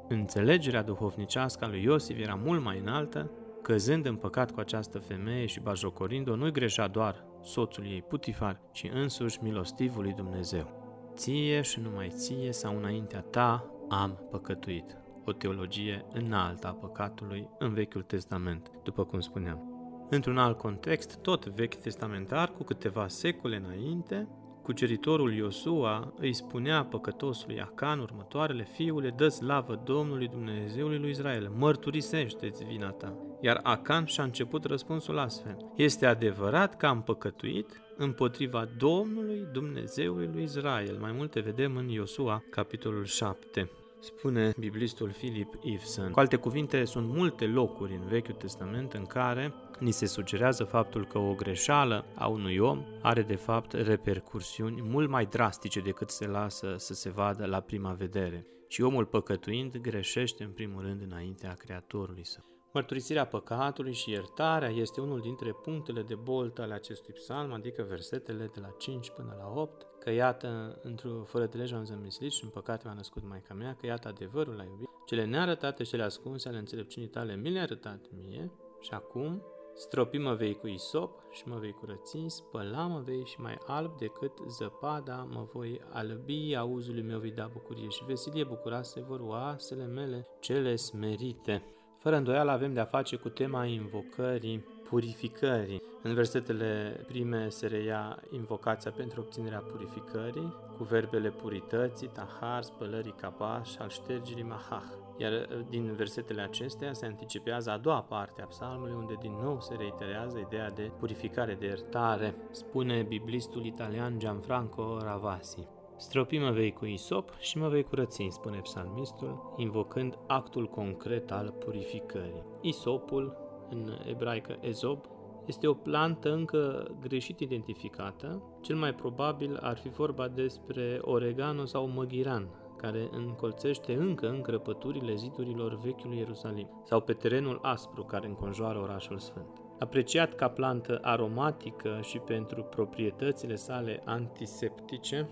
înțelegerea 0.08 0.82
duhovnicească 0.82 1.64
a 1.64 1.68
lui 1.68 1.82
Iosif 1.82 2.18
era 2.18 2.34
mult 2.34 2.62
mai 2.62 2.78
înaltă, 2.78 3.30
căzând 3.62 4.06
în 4.06 4.16
păcat 4.16 4.50
cu 4.50 4.60
această 4.60 4.98
femeie 4.98 5.46
și 5.46 5.60
bajocorind-o, 5.60 6.36
nu-i 6.36 6.52
greșea 6.52 6.88
doar 6.88 7.24
soțul 7.42 7.84
ei 7.84 8.02
Putifar, 8.02 8.60
ci 8.72 8.90
însuși 8.92 9.42
milostivul 9.42 10.02
lui 10.02 10.12
Dumnezeu. 10.12 10.76
Ție 11.14 11.60
și 11.60 11.80
numai 11.80 12.08
ție 12.08 12.52
sau 12.52 12.76
înaintea 12.76 13.20
ta 13.20 13.70
am 13.88 14.18
păcătuit. 14.30 14.96
O 15.24 15.32
teologie 15.32 16.04
înaltă 16.12 16.66
a 16.66 16.72
păcatului 16.72 17.48
în 17.58 17.72
Vechiul 17.72 18.02
Testament, 18.02 18.70
după 18.82 19.04
cum 19.04 19.20
spuneam. 19.20 19.72
Într-un 20.10 20.38
alt 20.38 20.58
context, 20.58 21.16
tot 21.16 21.46
vechi 21.46 21.74
testamentar, 21.74 22.52
cu 22.52 22.62
câteva 22.62 23.08
secole 23.08 23.56
înainte, 23.56 24.28
Cuceritorul 24.68 25.34
Iosua 25.34 26.12
îi 26.18 26.32
spunea 26.32 26.84
păcătosului 26.84 27.60
Acan 27.60 27.98
următoarele, 27.98 28.64
Fiule, 28.72 29.14
dă 29.16 29.28
slavă 29.28 29.82
Domnului 29.84 30.28
Dumnezeului 30.28 30.98
lui 30.98 31.10
Israel, 31.10 31.52
mărturisește-ți 31.56 32.64
vina 32.64 32.90
ta. 32.90 33.16
Iar 33.40 33.60
Acan 33.62 34.04
și-a 34.04 34.24
început 34.24 34.64
răspunsul 34.64 35.18
astfel, 35.18 35.56
Este 35.76 36.06
adevărat 36.06 36.76
că 36.76 36.86
am 36.86 37.02
păcătuit 37.02 37.80
împotriva 37.96 38.68
Domnului 38.78 39.48
Dumnezeului 39.52 40.30
lui 40.32 40.42
Israel. 40.42 40.96
Mai 41.00 41.12
multe 41.12 41.40
vedem 41.40 41.76
în 41.76 41.88
Iosua, 41.88 42.42
capitolul 42.50 43.04
7 43.04 43.70
spune 44.00 44.52
biblistul 44.58 45.10
Philip 45.10 45.54
Eveson. 45.62 46.10
Cu 46.10 46.18
alte 46.18 46.36
cuvinte, 46.36 46.84
sunt 46.84 47.06
multe 47.08 47.46
locuri 47.46 47.92
în 47.92 48.08
Vechiul 48.08 48.34
Testament 48.34 48.92
în 48.92 49.04
care 49.04 49.54
ni 49.78 49.90
se 49.90 50.06
sugerează 50.06 50.64
faptul 50.64 51.06
că 51.06 51.18
o 51.18 51.34
greșeală 51.34 52.04
a 52.14 52.26
unui 52.26 52.58
om 52.58 52.84
are 53.02 53.22
de 53.22 53.36
fapt 53.36 53.72
repercursiuni 53.72 54.82
mult 54.82 55.08
mai 55.08 55.26
drastice 55.26 55.80
decât 55.80 56.10
se 56.10 56.26
lasă 56.26 56.74
să 56.78 56.94
se 56.94 57.10
vadă 57.10 57.46
la 57.46 57.60
prima 57.60 57.92
vedere. 57.92 58.46
Și 58.68 58.82
omul 58.82 59.04
păcătuind 59.04 59.76
greșește 59.76 60.44
în 60.44 60.50
primul 60.50 60.82
rând 60.82 61.02
înaintea 61.02 61.54
Creatorului 61.54 62.24
său. 62.24 62.44
Mărturisirea 62.72 63.26
păcatului 63.26 63.92
și 63.92 64.10
iertarea 64.10 64.68
este 64.68 65.00
unul 65.00 65.20
dintre 65.20 65.52
punctele 65.52 66.02
de 66.02 66.14
boltă 66.14 66.62
ale 66.62 66.74
acestui 66.74 67.14
psalm, 67.14 67.52
adică 67.52 67.86
versetele 67.88 68.50
de 68.54 68.60
la 68.60 68.74
5 68.78 69.10
până 69.10 69.36
la 69.38 69.60
8, 69.60 69.86
că 70.00 70.10
iată, 70.10 70.78
într-o 70.82 71.22
fără 71.24 71.46
de 71.46 71.58
lege 71.58 71.74
am 71.74 71.84
zămislit 71.84 72.32
și 72.32 72.44
în 72.44 72.50
păcate 72.50 72.86
m-a 72.86 72.92
născut 72.92 73.22
Maica 73.28 73.54
mea, 73.54 73.76
că 73.80 73.86
iată 73.86 74.08
adevărul 74.08 74.54
la 74.54 74.64
iubit, 74.64 74.88
cele 75.06 75.24
nearătate 75.24 75.84
și 75.84 75.90
cele 75.90 76.02
ascunse 76.02 76.48
ale 76.48 76.58
înțelepciunii 76.58 77.08
tale 77.08 77.36
mi 77.36 77.50
le-a 77.50 77.62
arătat 77.62 78.00
mie 78.16 78.50
și 78.80 78.90
acum 78.92 79.42
stropi 79.78 80.18
mă 80.18 80.34
vei 80.34 80.54
cu 80.54 80.66
isop 80.66 81.10
și 81.30 81.42
mă 81.48 81.56
vei 81.56 81.72
curăți, 81.72 82.24
spăla 82.26 82.86
mă 82.86 83.00
vei 83.04 83.24
și 83.24 83.40
mai 83.40 83.58
alb 83.66 83.98
decât 83.98 84.32
zăpada 84.48 85.28
mă 85.32 85.46
voi 85.52 85.80
albi, 85.92 86.54
auzului 86.56 87.02
meu 87.02 87.18
vei 87.18 87.30
da 87.30 87.50
bucurie 87.52 87.88
și 87.88 88.04
veselie 88.04 88.44
bucuroase 88.44 89.00
vor 89.00 89.20
oasele 89.20 89.84
mele 89.84 90.26
cele 90.40 90.76
smerite. 90.76 91.62
Fără 91.98 92.16
îndoială 92.16 92.50
avem 92.50 92.72
de-a 92.72 92.84
face 92.84 93.16
cu 93.16 93.28
tema 93.28 93.64
invocării 93.64 94.64
purificării. 94.88 95.82
În 96.02 96.14
versetele 96.14 97.00
prime 97.06 97.48
se 97.48 97.66
reia 97.66 98.22
invocația 98.30 98.90
pentru 98.90 99.20
obținerea 99.20 99.58
purificării, 99.58 100.54
cu 100.76 100.84
verbele 100.84 101.30
purității, 101.30 102.08
tahar, 102.08 102.62
spălării 102.62 103.14
capaș, 103.20 103.76
al 103.76 103.88
ștergerii 103.88 104.42
mahah. 104.42 104.82
Iar 105.16 105.32
uh, 105.32 105.60
din 105.68 105.92
versetele 105.96 106.42
acestea 106.42 106.92
se 106.92 107.06
anticipează 107.06 107.70
a 107.70 107.76
doua 107.76 108.02
parte 108.02 108.42
a 108.42 108.46
psalmului, 108.46 108.94
unde 108.96 109.14
din 109.20 109.32
nou 109.42 109.60
se 109.60 109.74
reiterează 109.74 110.38
ideea 110.38 110.70
de 110.70 110.90
purificare, 110.98 111.54
de 111.54 111.66
iertare, 111.66 112.34
spune 112.50 113.02
biblistul 113.02 113.64
italian 113.64 114.18
Gianfranco 114.18 114.98
Ravasi. 114.98 115.68
Stropi 115.96 116.38
mă 116.38 116.50
vei 116.50 116.72
cu 116.72 116.84
isop 116.84 117.30
și 117.38 117.58
mă 117.58 117.68
vei 117.68 117.82
curăți, 117.82 118.26
spune 118.30 118.58
psalmistul, 118.58 119.54
invocând 119.56 120.18
actul 120.26 120.66
concret 120.66 121.30
al 121.30 121.54
purificării. 121.58 122.44
Isopul, 122.60 123.47
în 123.70 123.98
ebraică 124.06 124.58
ezob, 124.60 125.04
este 125.46 125.66
o 125.66 125.74
plantă 125.74 126.32
încă 126.32 126.90
greșit 127.00 127.40
identificată. 127.40 128.42
Cel 128.60 128.76
mai 128.76 128.94
probabil 128.94 129.58
ar 129.60 129.76
fi 129.76 129.88
vorba 129.88 130.28
despre 130.28 130.98
oregano 131.00 131.64
sau 131.64 131.88
măghiran, 131.88 132.48
care 132.76 133.08
încolțește 133.10 133.94
încă 133.94 134.28
încrăpăturile 134.28 135.14
zidurilor 135.14 135.78
vechiului 135.78 136.18
Ierusalim, 136.18 136.82
sau 136.84 137.00
pe 137.00 137.12
terenul 137.12 137.58
aspru 137.62 138.02
care 138.02 138.26
înconjoară 138.26 138.78
orașul 138.78 139.18
sfânt. 139.18 139.62
Apreciat 139.78 140.34
ca 140.34 140.48
plantă 140.48 140.98
aromatică 141.02 141.98
și 142.02 142.18
pentru 142.18 142.62
proprietățile 142.62 143.54
sale 143.54 144.02
antiseptice, 144.04 145.28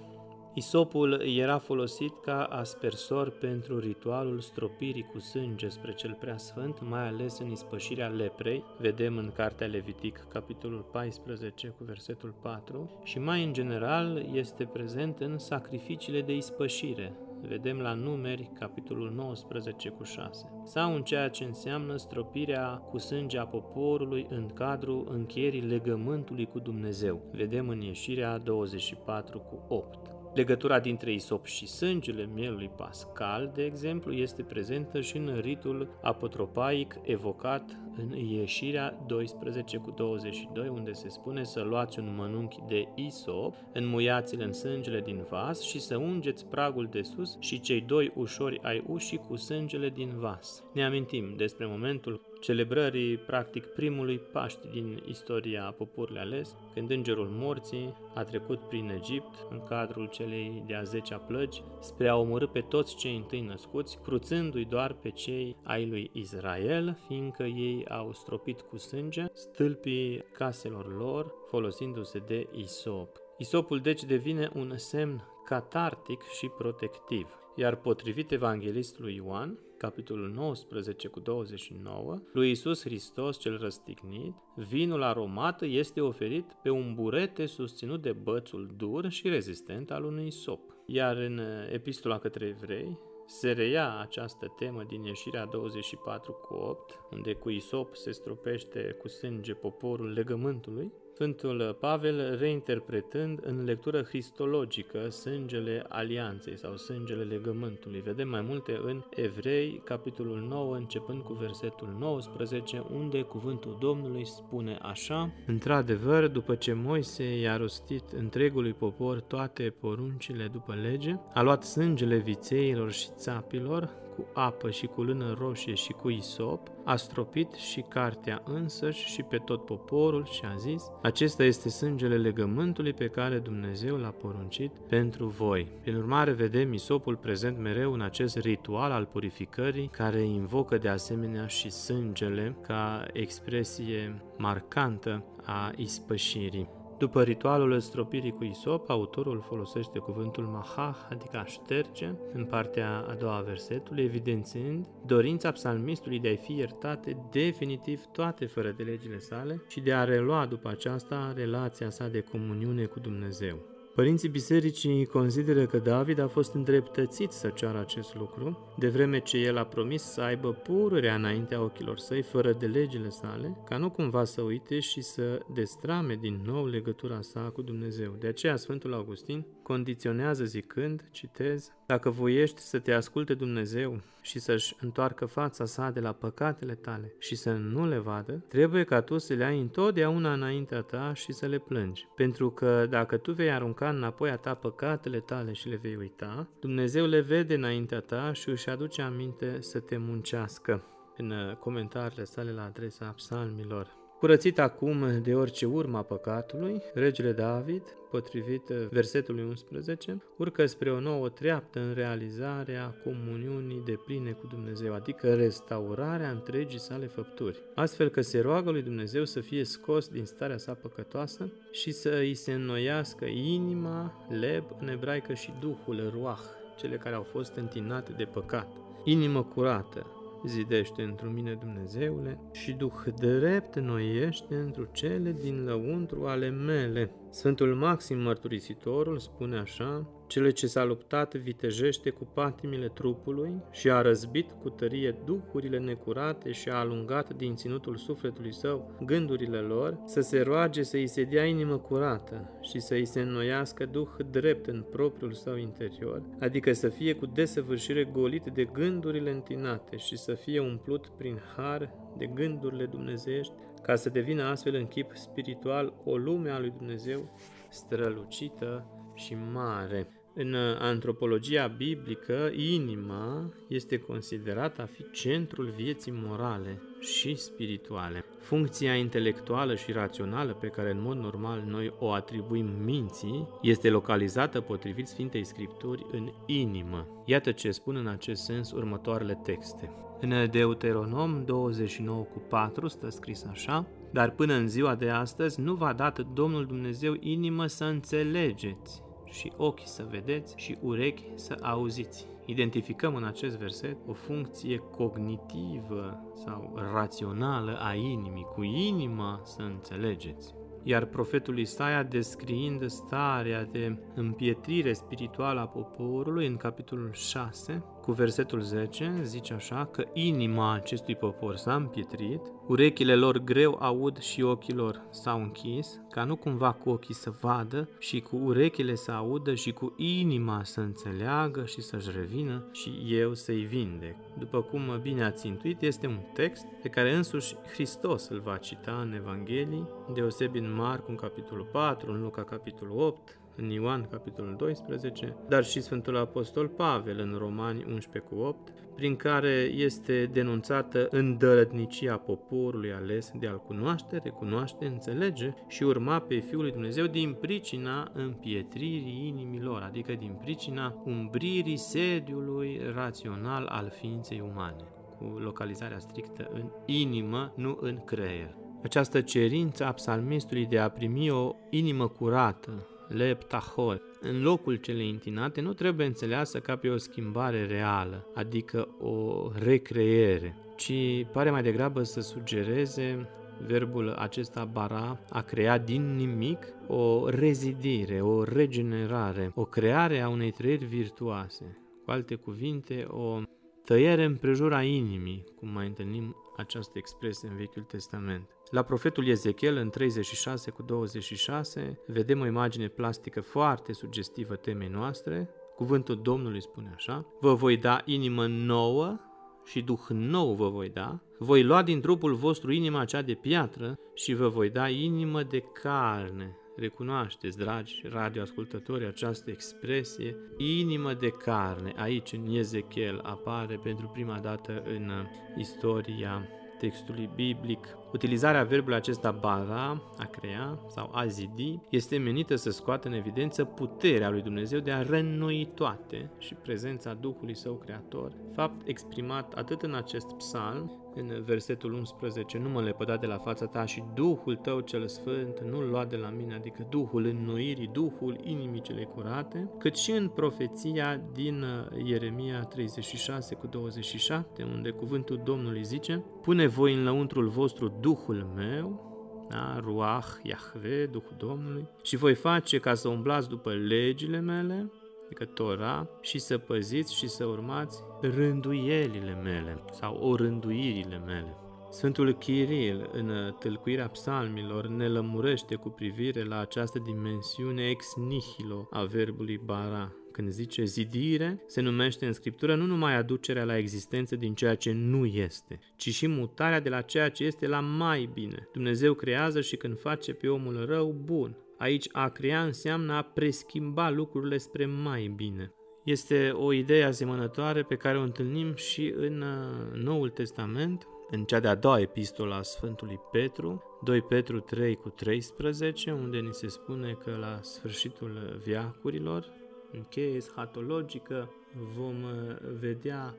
Isopul 0.59 1.23
era 1.37 1.59
folosit 1.59 2.13
ca 2.23 2.43
aspersor 2.45 3.31
pentru 3.31 3.79
ritualul 3.79 4.41
stropirii 4.41 5.09
cu 5.13 5.19
sânge 5.19 5.69
spre 5.69 5.95
cel 5.95 6.17
preasfânt, 6.21 6.89
mai 6.89 7.07
ales 7.07 7.39
în 7.39 7.51
ispășirea 7.51 8.07
leprei, 8.07 8.65
vedem 8.79 9.17
în 9.17 9.31
Cartea 9.35 9.67
Levitic, 9.67 10.27
capitolul 10.33 10.87
14, 10.93 11.69
cu 11.69 11.85
versetul 11.85 12.35
4, 12.43 13.01
și 13.05 13.19
mai 13.19 13.45
în 13.45 13.53
general 13.53 14.27
este 14.33 14.65
prezent 14.65 15.19
în 15.19 15.39
sacrificiile 15.39 16.21
de 16.21 16.37
ispășire, 16.37 17.13
vedem 17.49 17.79
la 17.79 17.93
numeri, 17.93 18.51
capitolul 18.59 19.13
19 19.15 19.89
cu 19.89 20.03
6, 20.03 20.53
sau 20.65 20.95
în 20.95 21.03
ceea 21.03 21.29
ce 21.29 21.45
înseamnă 21.45 21.97
stropirea 21.97 22.69
cu 22.69 22.99
sânge 22.99 23.39
a 23.39 23.47
poporului 23.47 24.27
în 24.31 24.49
cadrul 24.55 25.09
încheierii 25.11 25.61
legământului 25.61 26.47
cu 26.47 26.59
Dumnezeu, 26.59 27.21
vedem 27.33 27.69
în 27.69 27.81
ieșirea 27.81 28.39
24 28.39 29.39
cu 29.39 29.75
8. 29.75 30.16
Legătura 30.37 30.81
dintre 30.81 31.13
isop 31.13 31.47
și 31.47 31.67
sângele 31.67 32.29
mielului 32.35 32.71
pascal, 32.77 33.51
de 33.55 33.65
exemplu, 33.65 34.13
este 34.13 34.43
prezentă 34.43 35.01
și 35.01 35.17
în 35.17 35.39
ritul 35.41 35.99
apotropaic 36.03 36.95
evocat 37.03 37.79
în 37.97 38.17
ieșirea 38.17 39.05
12 39.07 39.77
cu 39.77 39.91
22, 39.91 40.69
unde 40.69 40.93
se 40.93 41.09
spune 41.09 41.45
să 41.45 41.61
luați 41.61 41.99
un 41.99 42.15
mănunchi 42.17 42.63
de 42.69 42.89
isop, 42.95 43.55
înmuiați-l 43.73 44.41
în 44.41 44.53
sângele 44.53 45.01
din 45.01 45.27
vas 45.31 45.61
și 45.61 45.81
să 45.81 45.97
ungeți 45.97 46.47
pragul 46.47 46.89
de 46.91 47.03
sus 47.03 47.37
și 47.41 47.61
cei 47.61 47.81
doi 47.81 48.13
ușori 48.15 48.61
ai 48.63 48.85
ușii 48.87 49.21
cu 49.29 49.37
sângele 49.37 49.89
din 49.89 50.13
vas. 50.19 50.65
Ne 50.73 50.85
amintim 50.85 51.35
despre 51.37 51.67
momentul 51.67 52.21
celebrării 52.47 53.17
practic 53.17 53.65
primului 53.65 54.19
Paști 54.19 54.69
din 54.69 55.03
istoria 55.07 55.75
poporului 55.77 56.21
ales, 56.21 56.57
când 56.75 56.91
îngerul 56.91 57.29
morții 57.31 57.95
a 58.15 58.23
trecut 58.23 58.59
prin 58.59 58.91
Egipt 58.91 59.47
în 59.51 59.63
cadrul 59.69 60.09
celei 60.09 60.63
de-a 60.67 60.83
zecea 60.83 61.17
plăgi 61.17 61.63
spre 61.81 62.09
a 62.09 62.17
omorâ 62.17 62.47
pe 62.47 62.61
toți 62.61 62.97
cei 62.97 63.17
întâi 63.17 63.41
născuți, 63.41 63.99
cruțându-i 64.03 64.65
doar 64.65 64.93
pe 64.93 65.11
cei 65.11 65.57
ai 65.63 65.89
lui 65.89 66.11
Israel, 66.13 66.99
fiindcă 67.07 67.43
ei 67.43 67.87
au 67.89 68.13
stropit 68.13 68.61
cu 68.61 68.77
sânge 68.77 69.25
stâlpii 69.33 70.25
caselor 70.33 70.97
lor 70.97 71.35
folosindu-se 71.49 72.19
de 72.27 72.47
isop. 72.53 73.17
Isopul 73.39 73.81
deci 73.81 74.05
devine 74.05 74.51
un 74.55 74.73
semn 74.77 75.25
catartic 75.45 76.23
și 76.39 76.47
protectiv, 76.47 77.27
iar 77.57 77.77
potrivit 77.77 78.31
evanghelistului 78.31 79.15
Ioan, 79.15 79.59
capitolul 79.77 80.31
19 80.31 81.09
cu 81.09 81.21
29, 81.21 82.23
lui 82.33 82.51
Isus 82.51 82.83
Hristos 82.83 83.39
cel 83.39 83.59
răstignit, 83.59 84.35
vinul 84.55 85.03
aromat 85.03 85.63
este 85.63 86.01
oferit 86.01 86.53
pe 86.63 86.71
un 86.71 86.95
burete 86.95 87.47
susținut 87.47 88.03
de 88.03 88.13
bățul 88.13 88.75
dur 88.77 89.09
și 89.09 89.29
rezistent 89.29 89.91
al 89.91 90.05
unui 90.05 90.31
sop. 90.31 90.75
Iar 90.87 91.17
în 91.17 91.41
epistola 91.73 92.19
către 92.19 92.47
evrei, 92.47 92.99
se 93.27 93.51
reia 93.51 93.99
această 94.01 94.55
temă 94.59 94.85
din 94.89 95.03
ieșirea 95.03 95.45
24 95.45 96.33
cu 96.33 96.55
8, 96.55 97.01
unde 97.13 97.33
cu 97.33 97.51
isop 97.51 97.97
se 97.97 98.11
stropește 98.11 98.97
cu 99.01 99.09
sânge 99.09 99.55
poporul 99.55 100.13
legământului, 100.13 100.93
Sfântul 101.17 101.77
Pavel 101.81 102.39
reinterpretând 102.39 103.41
în 103.43 103.65
lectură 103.65 104.03
cristologică 104.03 105.09
sângele 105.09 105.85
alianței 105.89 106.59
sau 106.59 106.77
sângele 106.77 107.23
legământului. 107.23 108.01
Vedem 108.01 108.29
mai 108.29 108.41
multe 108.41 108.81
în 108.85 109.03
Evrei, 109.11 109.81
capitolul 109.85 110.47
9, 110.49 110.77
începând 110.77 111.23
cu 111.23 111.33
versetul 111.33 111.97
19, 111.99 112.85
unde 112.93 113.23
cuvântul 113.23 113.77
Domnului 113.81 114.27
spune 114.27 114.79
așa 114.83 115.31
Într-adevăr, 115.47 116.27
după 116.29 116.55
ce 116.55 116.73
Moise 116.73 117.39
i-a 117.39 117.57
rostit 117.57 118.05
întregului 118.17 118.73
popor 118.73 119.21
toate 119.21 119.75
poruncile 119.81 120.49
după 120.53 120.75
lege, 120.75 121.17
a 121.35 121.43
luat 121.43 121.63
sângele 121.63 122.17
vițeilor 122.17 122.93
și 122.93 123.09
țapilor, 123.17 124.06
cu 124.17 124.27
apă 124.35 124.71
și 124.71 124.87
cu 124.87 125.03
lână 125.03 125.37
roșie 125.39 125.75
și 125.75 125.93
cu 125.93 126.09
isop, 126.09 126.69
a 126.85 126.97
stropit 126.97 127.53
și 127.53 127.81
cartea 127.81 128.43
însăși 128.45 129.07
și 129.07 129.23
pe 129.23 129.37
tot 129.37 129.65
poporul 129.65 130.25
și 130.25 130.43
a 130.45 130.55
zis, 130.57 130.91
acesta 131.03 131.45
este 131.45 131.69
sângele 131.69 132.17
legământului 132.17 132.93
pe 132.93 133.07
care 133.07 133.39
Dumnezeu 133.39 133.97
l-a 133.97 134.09
poruncit 134.09 134.73
pentru 134.89 135.27
voi. 135.27 135.69
Prin 135.83 135.97
urmare, 135.97 136.33
vedem 136.33 136.73
isopul 136.73 137.17
prezent 137.17 137.59
mereu 137.59 137.93
în 137.93 138.01
acest 138.01 138.37
ritual 138.37 138.91
al 138.91 139.05
purificării, 139.05 139.89
care 139.93 140.21
invocă 140.21 140.79
de 140.79 140.89
asemenea 140.89 141.47
și 141.47 141.71
sângele 141.71 142.57
ca 142.63 143.07
expresie 143.13 144.23
marcantă 144.37 145.25
a 145.45 145.73
ispășirii. 145.77 146.76
După 146.99 147.23
ritualul 147.23 147.81
stropirii 147.81 148.33
cu 148.33 148.45
isop, 148.45 148.91
autorul 148.91 149.41
folosește 149.41 149.99
cuvântul 149.99 150.45
mahah, 150.45 150.97
adică 151.11 151.37
a 151.37 151.45
șterge, 151.45 152.11
în 152.33 152.45
partea 152.45 153.05
a 153.09 153.15
doua 153.15 153.37
a 153.37 153.41
versetului, 153.41 154.05
evidențiind 154.05 154.87
dorința 155.07 155.51
psalmistului 155.51 156.19
de 156.19 156.29
a 156.29 156.43
fi 156.45 156.57
iertate 156.57 157.17
definitiv 157.31 158.05
toate 158.13 158.47
fără 158.47 158.71
de 158.71 158.83
legile 158.83 159.19
sale 159.19 159.63
și 159.69 159.81
de 159.81 159.93
a 159.93 160.05
relua 160.05 160.47
după 160.47 160.69
aceasta 160.69 161.33
relația 161.37 161.91
sa 161.91 162.09
de 162.09 162.21
comuniune 162.21 162.85
cu 162.85 163.01
Dumnezeu. 163.01 163.76
Părinții 163.97 164.29
bisericii 164.29 165.07
consideră 165.07 165.67
că 165.67 165.79
David 165.79 166.19
a 166.19 166.29
fost 166.29 166.55
îndreptățit 166.55 167.31
să 167.31 167.49
ceară 167.49 167.79
acest 167.79 168.15
lucru, 168.15 168.59
de 168.79 168.89
vreme 168.89 169.19
ce 169.19 169.39
el 169.39 169.57
a 169.59 169.65
promis 169.65 170.03
să 170.03 170.21
aibă 170.21 170.53
pururea 170.53 171.15
înaintea 171.15 171.63
ochilor 171.63 171.99
săi, 171.99 172.23
fără 172.23 172.53
de 172.53 172.67
legile 172.67 173.09
sale, 173.09 173.57
ca 173.69 173.77
nu 173.77 173.91
cumva 173.91 174.25
să 174.25 174.43
uite 174.43 174.81
și 174.81 175.01
să 175.01 175.41
destrame 175.55 176.15
din 176.21 176.41
nou 176.45 176.67
legătura 176.67 177.21
sa 177.21 177.41
cu 177.41 177.63
Dumnezeu. 177.63 178.17
De 178.19 178.27
aceea 178.27 178.57
Sfântul 178.57 178.95
Augustin 178.95 179.47
condiționează 179.67 180.45
zicând, 180.45 181.09
citez, 181.11 181.73
Dacă 181.87 182.11
voiești 182.11 182.61
să 182.61 182.79
te 182.79 182.93
asculte 182.93 183.35
Dumnezeu 183.35 184.01
și 184.23 184.39
să-și 184.39 184.77
întoarcă 184.81 185.27
fața 185.27 185.65
sa 185.65 185.91
de 185.91 186.01
la 186.01 186.13
păcatele 186.13 186.75
tale 186.75 187.15
și 187.19 187.35
să 187.35 187.53
nu 187.53 187.87
le 187.87 187.99
vadă, 187.99 188.45
trebuie 188.49 188.85
ca 188.85 189.01
tu 189.01 189.19
să 189.19 189.35
le 189.35 189.45
ai 189.45 189.61
întotdeauna 189.61 190.33
înaintea 190.33 190.81
ta 190.81 191.13
și 191.15 191.33
să 191.33 191.47
le 191.47 191.59
plângi. 191.59 192.09
Pentru 192.17 192.51
că 192.51 192.87
dacă 192.91 193.17
tu 193.17 193.33
vei 193.33 193.51
arunca 193.51 193.89
înapoi 193.89 194.31
a 194.31 194.37
ta 194.37 194.55
păcatele 194.55 195.21
tale 195.21 195.53
și 195.53 195.69
le 195.69 195.77
vei 195.77 195.97
uita, 195.97 196.49
Dumnezeu 196.61 197.07
le 197.07 197.21
vede 197.21 197.55
înaintea 197.55 198.01
ta 198.01 198.33
și 198.33 198.49
își 198.49 198.69
aduce 198.69 199.03
aminte 199.03 199.61
să 199.61 199.81
te 199.81 199.97
muncească. 199.97 200.85
În 201.17 201.33
comentariile 201.59 202.25
sale 202.25 202.51
la 202.51 202.65
adresa 202.65 203.07
psalmilor, 203.17 204.06
Curățit 204.19 204.59
acum 204.59 205.23
de 205.23 205.35
orice 205.35 205.67
urma 205.67 206.03
păcatului, 206.03 206.83
regele 206.95 207.33
David, 207.33 207.83
potrivit 208.11 208.67
versetului 208.91 209.45
11, 209.45 210.23
urcă 210.37 210.67
spre 210.67 210.91
o 210.91 211.01
nouă 211.01 211.29
treaptă 211.29 211.81
în 211.81 211.95
realizarea 211.95 212.95
comuniunii 213.05 213.83
de 213.85 213.99
pline 214.05 214.31
cu 214.31 214.47
Dumnezeu, 214.47 214.95
adică 214.95 215.35
restaurarea 215.35 216.31
întregii 216.31 216.79
sale 216.79 217.07
făpturi, 217.07 217.63
astfel 217.75 218.09
că 218.09 218.21
se 218.21 218.41
roagă 218.41 218.71
lui 218.71 218.83
Dumnezeu 218.83 219.25
să 219.25 219.41
fie 219.41 219.65
scos 219.65 220.09
din 220.09 220.25
starea 220.25 220.59
sa 220.59 220.73
păcătoasă 220.73 221.53
și 221.71 221.91
să 221.91 222.09
îi 222.09 222.35
se 222.35 222.53
înnoiască 222.53 223.25
inima, 223.25 224.27
leb 224.29 224.65
în 224.81 224.89
ebraică 224.89 225.35
și 225.35 225.53
duhul, 225.61 226.11
ruah, 226.15 226.41
cele 226.79 226.97
care 226.97 227.15
au 227.15 227.23
fost 227.23 227.55
întinate 227.55 228.13
de 228.13 228.25
păcat. 228.25 228.69
Inimă 229.05 229.43
curată, 229.43 230.16
zidește 230.47 231.03
într 231.03 231.27
mine 231.27 231.55
Dumnezeule 231.61 232.39
și 232.53 232.73
Duh 232.73 232.93
drept 233.19 233.79
noiește 233.79 234.55
întru 234.55 234.89
cele 234.93 235.33
din 235.33 235.65
lăuntru 235.65 236.27
ale 236.27 236.49
mele. 236.49 237.11
Sfântul 237.31 237.75
Maxim 237.75 238.19
Mărturisitorul 238.19 239.19
spune 239.19 239.59
așa, 239.59 240.07
cele 240.27 240.51
ce 240.51 240.67
s-a 240.67 240.85
luptat 240.85 241.35
vitejește 241.35 242.11
cu 242.11 242.29
patimile 242.35 242.89
trupului 242.89 243.53
și 243.71 243.91
a 243.91 244.01
răzbit 244.01 244.51
cu 244.63 244.69
tărie 244.69 245.15
duhurile 245.25 245.79
necurate 245.79 246.53
și 246.53 246.69
a 246.69 246.75
alungat 246.75 247.35
din 247.35 247.55
ținutul 247.55 247.97
sufletului 247.97 248.53
său 248.53 248.97
gândurile 249.05 249.59
lor, 249.59 249.99
să 250.05 250.21
se 250.21 250.41
roage 250.41 250.83
să 250.83 250.97
îi 250.97 251.07
se 251.07 251.23
dea 251.23 251.45
inimă 251.45 251.79
curată 251.79 252.51
și 252.61 252.81
să 252.81 252.95
îi 252.95 253.05
se 253.05 253.21
înnoiască 253.21 253.87
duh 253.87 254.09
drept 254.31 254.67
în 254.67 254.85
propriul 254.91 255.33
său 255.33 255.57
interior, 255.57 256.23
adică 256.41 256.73
să 256.73 256.89
fie 256.89 257.15
cu 257.15 257.27
desăvârșire 257.27 258.05
golit 258.05 258.45
de 258.45 258.65
gândurile 258.65 259.31
întinate 259.31 259.97
și 259.97 260.17
să 260.17 260.35
fie 260.35 260.61
umplut 260.61 261.07
prin 261.07 261.41
har 261.57 261.91
de 262.19 262.27
gândurile 262.27 262.87
dumnezeiești, 262.87 263.53
ca 263.83 263.95
să 263.95 264.09
devină 264.09 264.43
astfel 264.43 264.75
în 264.75 264.87
chip 264.87 265.11
spiritual 265.15 265.93
o 266.05 266.17
lume 266.17 266.51
a 266.51 266.59
lui 266.59 266.73
Dumnezeu 266.77 267.39
strălucită 267.69 268.87
și 269.15 269.37
mare. 269.53 270.09
În 270.39 270.55
antropologia 270.79 271.67
biblică, 271.67 272.51
inima 272.57 273.53
este 273.67 273.99
considerată 273.99 274.83
a 274.83 274.85
fi 274.85 275.11
centrul 275.11 275.73
vieții 275.77 276.13
morale 276.27 276.83
și 277.01 277.35
spirituale. 277.35 278.25
Funcția 278.41 278.95
intelectuală 278.95 279.75
și 279.75 279.93
rațională 279.93 280.53
pe 280.53 280.67
care 280.67 280.91
în 280.91 281.03
mod 281.03 281.17
normal 281.17 281.65
noi 281.67 281.95
o 281.99 282.11
atribuim 282.11 282.69
minții 282.85 283.49
este 283.63 283.91
localizată 283.91 284.61
potrivit 284.61 285.07
Sfintei 285.07 285.45
Scripturi 285.45 286.07
în 286.13 286.33
inimă. 286.47 287.23
Iată 287.25 287.53
ce 287.53 287.71
spun 287.71 287.97
în 287.97 288.07
acest 288.07 288.43
sens 288.43 288.73
următoarele 288.73 289.41
texte. 289.43 289.91
În 290.21 290.51
Deuteronom 290.51 291.45
29 291.45 292.23
cu 292.23 292.39
4 292.49 292.89
stă 292.89 293.11
scris 293.11 293.45
așa, 293.51 293.87
dar 294.13 294.31
până 294.31 294.55
în 294.55 294.69
ziua 294.69 294.95
de 294.95 295.09
astăzi 295.09 295.61
nu 295.61 295.75
v-a 295.75 295.93
dat 295.93 296.27
Domnul 296.35 296.65
Dumnezeu 296.65 297.17
inimă 297.21 297.67
să 297.67 297.85
înțelegeți 297.85 299.05
și 299.31 299.53
ochi 299.57 299.87
să 299.87 300.07
vedeți 300.11 300.55
și 300.57 300.79
urechi 300.81 301.25
să 301.35 301.57
auziți. 301.63 302.27
Identificăm 302.45 303.15
în 303.15 303.25
acest 303.25 303.57
verset 303.57 303.97
o 304.07 304.13
funcție 304.13 304.77
cognitivă 304.77 306.33
sau 306.45 306.79
rațională 306.93 307.79
a 307.81 307.95
inimii, 307.95 308.47
cu 308.55 308.63
inima 308.63 309.41
să 309.45 309.63
înțelegeți. 309.63 310.55
Iar 310.83 311.05
profetul 311.05 311.59
Isaia, 311.59 312.03
descriind 312.03 312.87
starea 312.87 313.65
de 313.65 313.99
împietrire 314.15 314.93
spirituală 314.93 315.61
a 315.61 315.67
poporului 315.67 316.47
în 316.47 316.57
capitolul 316.57 317.13
6, 317.13 317.85
cu 318.07 318.13
versetul 318.13 318.61
10 318.61 319.21
zice 319.23 319.55
așa 319.55 319.89
că 319.93 320.05
inima 320.13 320.75
acestui 320.75 321.17
popor 321.17 321.57
s-a 321.57 321.75
împietrit, 321.75 322.41
urechile 322.67 323.15
lor 323.15 323.39
greu 323.39 323.77
aud 323.81 324.19
și 324.19 324.43
ochii 324.43 324.75
lor 324.75 325.03
s-au 325.11 325.41
închis, 325.41 326.01
ca 326.11 326.25
nu 326.25 326.37
cumva 326.37 326.73
cu 326.73 326.91
ochii 326.91 327.15
să 327.15 327.31
vadă 327.41 327.89
și 327.99 328.21
cu 328.21 328.37
urechile 328.37 328.95
să 328.95 329.11
audă 329.11 329.55
și 329.55 329.73
cu 329.73 329.95
inima 329.97 330.65
să 330.65 330.81
înțeleagă 330.81 331.65
și 331.65 331.81
să-și 331.81 332.11
revină 332.17 332.69
și 332.73 333.03
eu 333.09 333.35
să-i 333.35 333.65
vindec. 333.65 334.17
După 334.39 334.63
cum 334.63 334.99
bine 335.03 335.25
ați 335.25 335.47
intuit, 335.47 335.83
este 335.83 336.07
un 336.07 336.19
text 336.33 336.67
pe 336.83 336.89
care 336.89 337.15
însuși 337.15 337.55
Hristos 337.73 338.29
îl 338.29 338.41
va 338.41 338.57
cita 338.57 338.99
în 339.03 339.13
Evanghelii, 339.13 339.89
deosebit 340.15 340.63
în 340.63 340.75
Marcu 340.75 341.11
în 341.11 341.17
capitolul 341.17 341.69
4, 341.73 342.13
în 342.13 342.23
Luca 342.23 342.43
capitolul 342.43 342.99
8, 342.99 343.39
în 343.57 343.71
Ioan, 343.71 344.09
capitolul 344.11 344.55
12, 344.57 345.37
dar 345.49 345.65
și 345.65 345.81
Sfântul 345.81 346.17
Apostol 346.17 346.69
Pavel 346.69 347.19
în 347.19 347.37
Romani 347.39 347.85
11 347.89 348.19
cu 348.31 348.41
8, 348.41 348.73
prin 348.97 349.17
care 349.17 349.71
este 349.75 350.31
denunțată 350.33 351.07
îndărătnicia 351.11 352.17
poporului 352.17 352.93
ales 352.93 353.33
de 353.39 353.47
a-L 353.47 353.63
cunoaște, 353.67 354.21
recunoaște, 354.23 354.87
înțelege 354.87 355.55
și 355.69 355.83
urma 355.83 356.19
pe 356.19 356.39
Fiul 356.39 356.63
lui 356.63 356.71
Dumnezeu 356.71 357.07
din 357.07 357.33
pricina 357.33 358.11
împietririi 358.15 359.27
inimilor, 359.27 359.83
adică 359.83 360.13
din 360.13 360.39
pricina 360.41 361.03
umbririi 361.05 361.77
sediului 361.77 362.81
rațional 362.95 363.67
al 363.67 363.91
ființei 363.91 364.43
umane, 364.53 364.85
cu 365.19 365.25
localizarea 365.25 365.99
strictă 365.99 366.51
în 366.53 366.71
inimă, 366.87 367.53
nu 367.57 367.79
în 367.81 368.05
creier. 368.05 368.57
Această 368.83 369.21
cerință 369.21 369.85
a 369.85 369.93
psalmistului 369.93 370.67
de 370.67 370.79
a 370.79 370.89
primi 370.89 371.31
o 371.31 371.55
inimă 371.71 372.09
curată, 372.09 372.87
leptahor, 373.09 374.03
în 374.21 374.43
locul 374.43 374.75
celei 374.75 375.11
întinate, 375.11 375.61
nu 375.61 375.73
trebuie 375.73 376.07
înțeleasă 376.07 376.59
ca 376.59 376.77
pe 376.77 376.89
o 376.89 376.97
schimbare 376.97 377.67
reală, 377.67 378.27
adică 378.35 378.89
o 379.01 379.49
recreere, 379.55 380.57
ci 380.77 380.93
pare 381.33 381.51
mai 381.51 381.63
degrabă 381.63 382.03
să 382.03 382.21
sugereze 382.21 383.29
verbul 383.67 384.11
acesta 384.11 384.65
bara, 384.65 385.19
a 385.31 385.41
crea 385.41 385.79
din 385.79 386.15
nimic 386.15 386.59
o 386.87 387.29
rezidire, 387.29 388.21
o 388.21 388.43
regenerare, 388.43 389.51
o 389.55 389.65
creare 389.65 390.21
a 390.21 390.29
unei 390.29 390.51
trăiri 390.51 390.85
virtuoase. 390.85 391.79
Cu 392.05 392.11
alte 392.11 392.35
cuvinte, 392.35 393.07
o 393.09 393.41
tăiere 393.85 394.25
împrejura 394.25 394.83
inimii, 394.83 395.45
cum 395.57 395.69
mai 395.69 395.87
întâlnim 395.87 396.37
această 396.57 396.99
expresie 396.99 397.49
în 397.49 397.57
Vechiul 397.57 397.83
Testament. 397.83 398.49
La 398.71 398.83
profetul 398.83 399.27
Ezechiel, 399.27 399.77
în 399.77 399.91
36 399.91 400.71
cu 400.71 400.83
26, 400.83 401.99
vedem 402.07 402.41
o 402.41 402.47
imagine 402.47 402.89
plastică 402.89 403.41
foarte 403.41 403.93
sugestivă 403.93 404.57
temei 404.57 404.89
noastre. 404.89 405.49
Cuvântul 405.77 406.21
Domnului 406.23 406.63
spune 406.63 406.93
așa, 406.95 407.27
Vă 407.41 407.55
voi 407.55 407.77
da 407.77 408.01
inimă 408.05 408.47
nouă 408.47 409.19
și 409.65 409.83
duh 409.83 410.07
nou 410.09 410.55
vă 410.55 410.69
voi 410.69 410.89
da, 410.89 411.21
voi 411.39 411.63
lua 411.63 411.83
din 411.83 412.01
trupul 412.01 412.35
vostru 412.35 412.73
inima 412.73 413.05
cea 413.05 413.23
de 413.23 413.35
piatră 413.35 413.99
și 414.15 414.35
vă 414.35 414.49
voi 414.49 414.71
da 414.71 414.89
inimă 414.89 415.43
de 415.43 415.61
carne. 415.61 416.57
Recunoașteți, 416.77 417.59
dragi 417.59 418.03
radioascultători, 418.11 419.07
această 419.07 419.51
expresie, 419.51 420.37
inimă 420.57 421.15
de 421.15 421.29
carne. 421.29 421.93
Aici, 421.97 422.33
în 422.33 422.55
Ezechiel, 422.55 423.21
apare 423.23 423.81
pentru 423.83 424.11
prima 424.13 424.39
dată 424.39 424.83
în 424.87 425.11
istoria 425.59 426.49
textului 426.79 427.31
biblic. 427.35 427.97
Utilizarea 428.13 428.65
verbului 428.65 428.97
acesta 428.97 429.31
bara, 429.31 430.03
a 430.19 430.25
crea 430.25 430.79
sau 430.89 431.11
a 431.15 431.27
zidi, 431.27 431.79
este 431.91 432.19
menită 432.19 432.57
să 432.57 432.71
scoată 432.71 433.09
în 433.09 433.15
evidență 433.15 433.65
puterea 433.65 434.31
lui 434.31 434.43
Dumnezeu 434.43 434.79
de 434.79 434.91
a 434.91 435.03
reînnoi 435.03 435.69
toate 435.75 436.31
și 436.39 436.55
prezența 436.55 437.15
Duhului 437.15 437.55
Său 437.55 437.75
Creator, 437.75 438.33
fapt 438.55 438.89
exprimat 438.89 439.53
atât 439.53 439.83
în 439.83 439.95
acest 439.95 440.33
psalm, 440.33 441.06
în 441.17 441.43
versetul 441.45 441.93
11, 441.93 442.59
nu 442.59 442.69
mă 442.69 442.83
lepăda 442.83 443.17
de 443.17 443.27
la 443.27 443.39
fața 443.39 443.67
ta 443.67 443.85
și 443.85 444.03
Duhul 444.15 444.57
tău 444.57 444.81
cel 444.81 445.09
Sfânt 445.09 445.61
nu-l 445.61 445.89
lua 445.89 446.05
de 446.05 446.17
la 446.17 446.29
mine, 446.29 446.55
adică 446.55 446.87
Duhul 446.91 447.25
înnoirii, 447.25 447.91
Duhul 447.93 448.41
inimii 448.43 448.81
cele 448.81 449.05
curate, 449.05 449.71
cât 449.79 449.97
și 449.97 450.11
în 450.11 450.29
profeția 450.29 451.21
din 451.33 451.63
uh, 451.63 452.05
Ieremia 452.05 452.61
36 452.61 453.55
cu 453.55 453.67
27, 453.67 454.63
unde 454.63 454.91
cuvântul 454.91 455.41
Domnului 455.45 455.85
zice, 455.85 456.25
Pune 456.43 456.67
voi 456.67 456.95
în 456.95 457.03
lăuntrul 457.03 457.49
vostru 457.49 457.97
Duhul 458.01 458.53
meu, 458.55 459.15
da? 459.51 459.79
Ruach, 459.81 460.29
Yahve, 460.43 461.07
Duhul 461.07 461.35
Domnului, 461.39 461.89
și 462.03 462.17
voi 462.17 462.35
face 462.35 462.79
ca 462.79 462.95
să 462.95 463.09
umblați 463.09 463.49
după 463.49 463.73
legile 463.73 464.41
mele, 464.41 464.91
adică 465.27 465.45
Tora, 465.45 466.09
și 466.21 466.39
să 466.39 466.59
păziți 466.59 467.15
și 467.15 467.29
să 467.29 467.45
urmați 467.45 468.03
rânduielile 468.21 469.41
mele 469.43 469.85
sau 469.93 470.17
orânduirile 470.17 471.19
mele. 471.19 471.57
Sfântul 471.91 472.33
Chiril, 472.33 473.11
în 473.13 473.55
tâlcuirea 473.59 474.09
psalmilor, 474.09 474.87
ne 474.87 475.09
lămurește 475.09 475.75
cu 475.75 475.89
privire 475.89 476.45
la 476.45 476.59
această 476.61 476.99
dimensiune 476.99 477.89
ex 477.89 478.15
nihilo 478.17 478.89
a 478.91 479.03
verbului 479.03 479.61
bara. 479.65 480.13
Când 480.33 480.49
zice 480.49 480.85
zidire, 480.85 481.63
se 481.67 481.81
numește 481.81 482.27
în 482.27 482.33
scriptură 482.33 482.75
nu 482.75 482.85
numai 482.85 483.17
aducerea 483.17 483.65
la 483.65 483.77
existență 483.77 484.37
din 484.37 484.55
ceea 484.55 484.75
ce 484.75 484.93
nu 484.93 485.25
este, 485.25 485.79
ci 485.97 486.15
și 486.15 486.27
mutarea 486.27 486.81
de 486.81 486.89
la 486.89 487.01
ceea 487.01 487.29
ce 487.29 487.45
este 487.45 487.67
la 487.67 487.81
mai 487.81 488.29
bine. 488.33 488.69
Dumnezeu 488.73 489.15
creează 489.15 489.61
și 489.61 489.77
când 489.77 489.99
face 489.99 490.33
pe 490.33 490.49
omul 490.49 490.85
rău, 490.87 491.15
bun. 491.25 491.57
Aici 491.79 492.09
a 492.13 492.29
crea 492.29 492.63
înseamnă 492.63 493.13
a 493.13 493.23
preschimba 493.23 494.11
lucrurile 494.11 494.59
spre 494.59 494.87
mai 494.87 495.33
bine. 495.37 495.75
Este 496.05 496.51
o 496.51 496.73
idee 496.73 497.05
asemănătoare 497.05 497.83
pe 497.83 497.97
care 497.97 498.19
o 498.19 498.23
întâlnim 498.23 498.75
și 498.75 499.15
în 499.17 499.41
uh, 499.41 499.99
Noul 500.03 500.29
Testament, 500.29 501.07
în 501.31 501.45
cea 501.45 501.61
de-a 501.61 501.75
doua 501.75 502.01
epistolă 502.01 502.55
a 502.55 502.63
Sfântului 502.63 503.21
Petru, 503.33 503.83
2 504.05 504.23
Petru 504.23 504.61
3 504.61 504.95
cu 504.95 505.09
13, 505.09 506.13
unde 506.13 506.39
ni 506.39 506.53
se 506.53 506.69
spune 506.69 507.17
că 507.25 507.37
la 507.41 507.59
sfârșitul 507.63 508.61
viacurilor, 508.65 509.53
în 509.93 510.03
cheie 510.11 510.41
schatologică, 510.41 511.51
vom 511.97 512.23
uh, 512.23 512.57
vedea 512.81 513.35